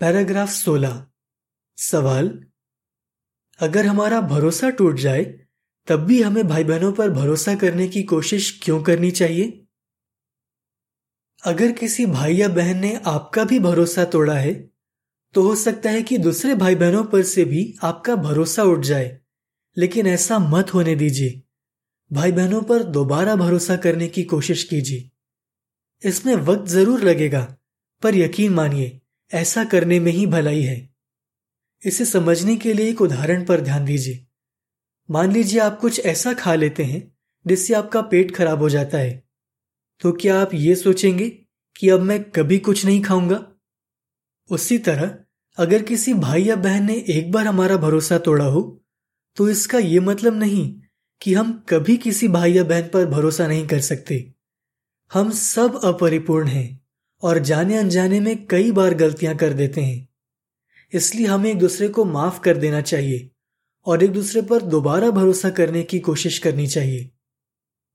पैराग्राफ 0.00 0.48
16 0.50 1.02
सवाल 1.78 2.28
अगर 3.60 3.86
हमारा 3.86 4.20
भरोसा 4.20 4.70
टूट 4.70 4.98
जाए, 4.98 5.24
तब 5.88 5.96
भी 5.96 6.22
हमें 6.22 6.48
भाई 6.48 6.64
बहनों 6.64 6.92
पर 6.92 7.10
भरोसा 7.10 7.54
करने 7.54 7.88
की 7.88 8.02
कोशिश 8.02 8.60
क्यों 8.62 8.82
करनी 8.82 9.10
चाहिए? 9.10 9.66
अगर 11.44 11.72
किसी 11.72 12.06
भाई 12.06 12.34
या 12.34 12.48
बहन 12.48 12.78
ने 12.78 13.00
आपका 13.06 13.44
भी 13.44 13.58
भरोसा 13.58 14.04
तोड़ा 14.04 14.34
है 14.34 14.70
तो 15.34 15.42
हो 15.42 15.54
सकता 15.54 15.90
है 15.90 16.02
कि 16.02 16.18
दूसरे 16.18 16.54
भाई 16.54 16.74
बहनों 16.74 17.04
पर 17.04 17.22
से 17.22 17.44
भी 17.44 17.74
आपका 17.82 18.16
भरोसा 18.16 18.62
उठ 18.62 18.80
जाए। 18.80 19.18
लेकिन 19.76 20.06
ऐसा 20.06 20.38
मत 20.38 20.74
होने 20.74 20.94
दीजिए। 20.94 21.42
भाई 22.12 22.32
बहनों 22.32 22.62
पर 22.62 22.82
दोबारा 22.82 23.36
भरोसा 23.36 23.76
करने 23.76 24.08
की 24.08 24.22
कोशिश 24.22 24.64
कीजिए। 24.64 25.10
इसमें 26.08 26.34
वक्त 26.34 26.68
ज़रूर 26.68 27.02
लगेगा, 27.02 27.56
पर 28.02 28.14
यकीन 28.14 28.52
मानिए, 28.52 29.00
ऐसा 29.30 29.64
करने 29.64 30.00
में 30.00 30.12
ही 30.12 30.26
भलाई 30.26 30.62
है। 30.62 30.91
इसे 31.84 32.04
समझने 32.04 32.56
के 32.56 32.72
लिए 32.72 32.88
एक 32.90 33.00
उदाहरण 33.00 33.44
पर 33.44 33.60
ध्यान 33.60 33.84
दीजिए। 33.84 34.26
मान 35.08 35.32
लीजिए 35.32 35.60
आप 35.60 35.78
कुछ 35.80 36.00
ऐसा 36.00 36.32
खा 36.32 36.54
लेते 36.54 36.84
हैं, 36.84 37.16
जिससे 37.46 37.74
आपका 37.74 38.00
पेट 38.02 38.34
खराब 38.34 38.58
हो 38.58 38.68
जाता 38.68 38.98
है। 38.98 39.22
तो 40.00 40.12
क्या 40.12 40.40
आप 40.40 40.54
ये 40.54 40.74
सोचेंगे 40.74 41.28
कि 41.76 41.88
अब 41.88 42.00
मैं 42.00 42.22
कभी 42.30 42.58
कुछ 42.58 42.84
नहीं 42.84 43.02
खाऊँगा? 43.02 43.46
उसी 44.50 44.78
तरह, 44.78 45.16
अगर 45.58 45.82
किसी 45.82 46.14
भाई 46.14 46.42
या 46.42 46.56
बहन 46.56 46.86
ने 46.86 46.94
एक 47.08 47.32
बार 47.32 47.46
हमारा 47.46 47.76
भरोसा 47.76 48.18
तोड़ा 48.18 48.44
हो 48.44 48.62
तो 49.36 49.48
इसका 49.48 49.78
यह 49.78 50.00
मतलब 50.00 50.34
नहीं 50.34 50.74
कि 51.22 51.34
हम 51.34 51.52
कभी 51.68 51.96
किसी 51.96 52.28
भाई 52.28 52.52
या 52.52 52.64
बहन 52.64 52.88
पर 52.88 53.06
भरोसा 53.06 53.46
नहीं 53.46 53.66
कर 53.66 53.80
सकते। 53.80 54.34
हम 55.12 55.30
सब 55.30 55.80
अपरिपूर्ण 55.84 56.48
हैं 56.48 56.80
और 57.22 57.38
जाने 57.38 57.76
अनजाने 57.76 58.20
में 58.20 58.46
कई 58.46 58.72
बार 58.72 58.94
गलतियाँ 58.94 59.36
कर 59.36 59.52
देते 59.52 59.80
हैं। 59.80 60.08
इसलिए 60.92 61.26
हमें 61.26 61.50
एक 61.50 61.58
दूसरे 61.58 61.88
को 61.88 62.04
माफ़ 62.04 62.40
कर 62.40 62.56
देना 62.56 62.80
चाहिए 62.80 63.30
और 63.86 64.02
एक 64.04 64.12
दूसरे 64.12 64.42
पर 64.42 64.62
दोबारा 64.62 65.10
भरोसा 65.10 65.50
करने 65.50 65.82
की 65.82 65.98
कोशिश 66.00 66.38
करनी 66.38 66.66
चाहिए। 66.66 67.10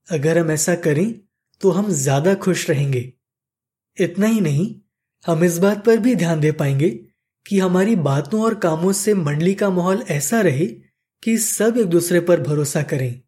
अगर 0.08 0.38
हम 0.38 0.50
ऐसा 0.50 0.74
करें 0.74 1.12
तो 1.60 1.70
हम 1.70 1.90
ज़्यादा 1.90 2.34
खुश 2.34 2.68
रहेंगे। 2.70 3.12
इतना 3.96 4.26
ही 4.26 4.40
नहीं, 4.40 4.74
हम 5.24 5.44
इस 5.44 5.58
बात 5.58 5.84
पर 5.86 5.96
भी 5.98 6.14
ध्यान 6.14 6.40
दे 6.40 6.52
पाएँगे 6.52 6.90
कि 7.46 7.58
हमारी 7.58 7.96
बातों 7.96 8.42
और 8.42 8.54
कामों 8.54 8.92
से 8.92 9.14
मंडली 9.14 9.54
का 9.54 9.70
माहौल 9.70 10.02
ऐसा 10.10 10.40
रहे 10.40 10.66
कि 11.22 11.36
सब 11.38 11.78
एक 11.78 11.86
दूसरे 11.86 12.20
पर 12.20 12.40
भरोसा 12.40 12.82
करें। 12.82 13.20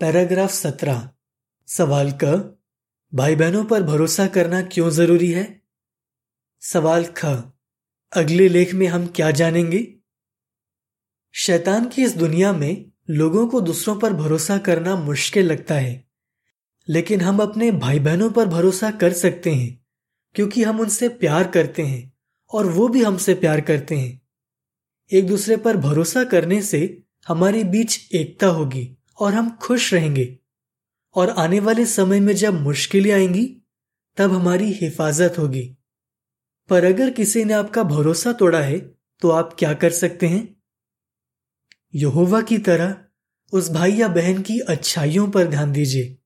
पैराग्राफ 0.00 0.50
सत्रह। 0.50 1.08
सवाल 1.68 2.12
क 2.24 2.54
भाई 3.12 3.36
बहनों 3.36 3.64
पर 3.64 3.82
भरोसा 3.82 4.26
करना 4.26 4.60
क्यों 4.62 4.90
ज़रूरी 4.90 5.30
है? 5.32 5.57
सवाल 6.62 7.04
ख 7.16 7.24
अगले 8.12 8.48
लेख 8.48 8.72
में 8.74 8.86
हम 8.86 9.06
क्या 9.06 9.30
जानेंगे? 9.30 9.94
शैतान 11.34 11.88
की 11.88 12.02
इस 12.02 12.16
दुनिया 12.16 12.52
में 12.52 12.90
लोगों 13.10 13.46
को 13.48 13.60
दूसरों 13.60 13.98
पर 13.98 14.12
भरोसा 14.12 14.58
करना 14.58 14.96
मुश्किल 14.96 15.46
लगता 15.46 15.74
है, 15.74 16.04
लेकिन 16.88 17.20
हम 17.20 17.38
अपने 17.38 17.70
भाई 17.72 17.98
बहनों 17.98 18.30
पर 18.30 18.46
भरोसा 18.46 18.90
कर 18.90 19.12
सकते 19.12 19.54
हैं, 19.54 19.86
क्योंकि 20.34 20.62
हम 20.62 20.80
उनसे 20.80 21.08
प्यार 21.08 21.48
करते 21.48 21.82
हैं 21.82 22.12
और 22.50 22.66
वो 22.66 22.88
भी 22.88 23.02
हमसे 23.02 23.34
प्यार 23.34 23.60
करते 23.60 23.96
हैं। 23.96 24.20
एक 25.12 25.26
दूसरे 25.26 25.56
पर 25.56 25.76
भरोसा 25.76 26.24
करने 26.24 26.62
से 26.62 27.02
हमारे 27.28 27.64
बीच 27.64 27.98
एकता 28.14 28.46
होगी 28.46 28.96
और 29.18 29.34
हम 29.34 29.56
खुश 29.56 29.92
रहेंगे, 29.94 30.38
और 31.14 31.30
आने 31.30 31.60
वाले 31.60 31.86
समय 31.86 32.20
में 32.20 32.34
जब 32.34 32.60
मुश्किलें 32.62 33.12
आएँगी, 33.12 33.46
तब 34.16 34.32
हमारी 34.32 34.72
हिफाजत 34.72 35.38
होगी। 35.38 35.74
पर 36.68 36.84
अगर 36.84 37.10
किसी 37.10 37.44
ने 37.44 37.54
आपका 37.54 37.82
भरोसा 37.82 38.32
तोड़ा 38.32 38.60
है 38.60 38.78
तो 39.22 39.30
आप 39.30 39.54
क्या 39.58 39.72
कर 39.74 39.90
सकते 39.90 40.26
हैं? 40.26 40.56
यहोवा 41.94 42.40
की 42.40 42.58
तरह 42.58 42.94
उस 43.52 43.70
भाई 43.70 43.92
या 43.92 44.08
बहन 44.08 44.42
की 44.42 44.58
अच्छाइयों 44.60 45.28
पर 45.30 45.46
ध्यान 45.46 45.72
दीजिए। 45.72 46.16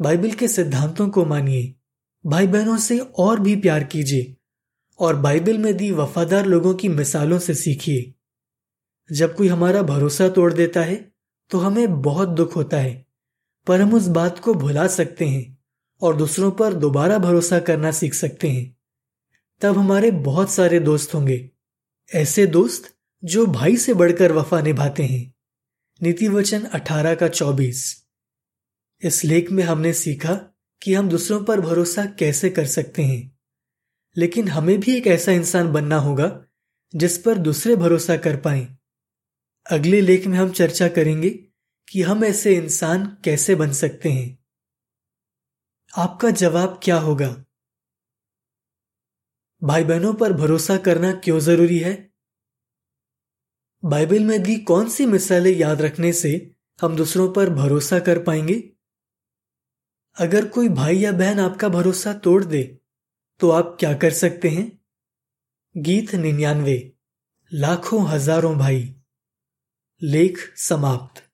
बाइबल 0.00 0.30
के 0.30 0.48
सिद्धांतों 0.48 1.08
को 1.08 1.24
मानिए। 1.24 1.74
भाई 2.24 2.46
बहनों 2.46 2.76
से 2.78 2.98
और 2.98 3.40
भी 3.40 3.56
प्यार 3.56 3.84
कीजिए 3.84 4.36
और 4.98 5.16
बाइबल 5.16 5.58
में 5.58 5.76
दी 5.76 5.90
वफादार 5.90 6.46
लोगों 6.46 6.74
की 6.74 6.88
मिसालों 6.88 7.38
से 7.38 7.54
सीखिए। 7.54 8.14
जब 9.10 9.34
कोई 9.36 9.48
हमारा 9.48 9.82
भरोसा 9.82 10.28
तोड़ 10.28 10.52
देता 10.52 10.82
है 10.82 10.96
तो 11.50 11.58
हमें 11.58 12.00
बहुत 12.02 12.28
दुख 12.28 12.56
होता 12.56 12.76
है, 12.76 13.06
पर 13.66 13.80
हम 13.80 13.94
उस 13.94 14.06
बात 14.08 14.38
को 14.38 14.54
भुला 14.54 14.86
सकते 14.86 15.28
हैं 15.28 15.58
और 16.02 16.16
दूसरों 16.16 16.50
पर 16.50 16.74
दोबारा 16.74 17.18
भरोसा 17.18 17.58
करना 17.58 17.90
सीख 17.90 18.14
सकते 18.14 18.48
हैं। 18.48 18.79
तब 19.60 19.78
हमारे 19.78 20.10
बहुत 20.10 20.50
सारे 20.50 20.80
दोस्त 20.80 21.14
होंगे। 21.14 21.50
ऐसे 22.14 22.46
दोस्त 22.46 22.94
जो 23.24 23.46
भाई 23.46 23.76
से 23.76 23.94
बढ़कर 23.94 24.32
वफा 24.32 24.60
निभाते 24.60 25.02
हैं। 25.02 25.34
नीति 26.02 26.28
वचन 26.28 26.64
अठारह 26.64 27.14
का 27.14 27.28
चौबीस। 27.28 28.04
इस 29.04 29.24
लेख 29.24 29.50
में 29.50 29.64
हमने 29.64 29.92
सीखा 29.92 30.34
कि 30.82 30.94
हम 30.94 31.08
दूसरों 31.08 31.44
पर 31.44 31.60
भरोसा 31.60 32.04
कैसे 32.06 32.50
कर 32.50 32.66
सकते 32.66 33.02
हैं। 33.02 33.38
लेकिन 34.16 34.48
हमें 34.48 34.80
भी 34.80 34.96
एक 34.96 35.06
ऐसा 35.06 35.32
इंसान 35.32 35.72
बनना 35.72 35.96
होगा 35.96 36.44
जिस 36.96 37.18
पर 37.18 37.38
दूसरे 37.38 37.76
भरोसा 37.76 38.16
कर 38.16 38.36
पाए। 38.36 38.76
अगले 39.70 40.00
लेख 40.00 40.26
में 40.26 40.38
हम 40.38 40.50
चर्चा 40.50 40.88
करेंगे 40.88 41.30
कि 41.88 42.02
हम 42.02 42.24
ऐसे 42.24 42.56
इंसान 42.56 43.16
कैसे 43.24 43.54
बन 43.54 43.72
सकते 43.72 44.08
हैं। 44.08 44.38
आपका 45.96 46.30
जवाब 46.30 46.80
क्या 46.82 46.96
होगा? 46.96 47.44
भाई 49.62 49.84
बहनों 49.84 50.14
पर 50.14 50.32
भरोसा 50.32 50.76
करना 50.76 51.12
क्यों 51.12 51.38
ज़रूरी 51.40 51.78
है? 51.78 52.10
बाइबल 53.84 54.24
में 54.24 54.42
दी 54.42 54.56
कौन 54.56 54.88
सी 54.88 55.06
मिसालें 55.06 55.50
याद 55.50 55.82
रखने 55.82 56.12
से 56.12 56.54
हम 56.82 56.96
दूसरों 56.96 57.32
पर 57.32 57.50
भरोसा 57.50 57.98
कर 57.98 58.22
पाएँगे? 58.22 58.72
अगर 60.16 60.48
कोई 60.48 60.68
भाई 60.68 60.96
या 60.96 61.12
बहन 61.12 61.40
आपका 61.40 61.68
भरोसा 61.68 62.12
तोड़ 62.14 62.44
दे 62.44 62.62
तो 63.40 63.50
आप 63.50 63.76
क्या 63.80 63.94
कर 63.94 64.10
सकते 64.10 64.48
हैं? 64.48 64.80
गीत 65.76 66.14
निन्यानवे, 66.14 66.92
लाखों 67.52 68.06
हज़ारों 68.08 68.58
भाई। 68.58 68.94
लेख 70.02 70.38
समाप्त। 70.56 71.29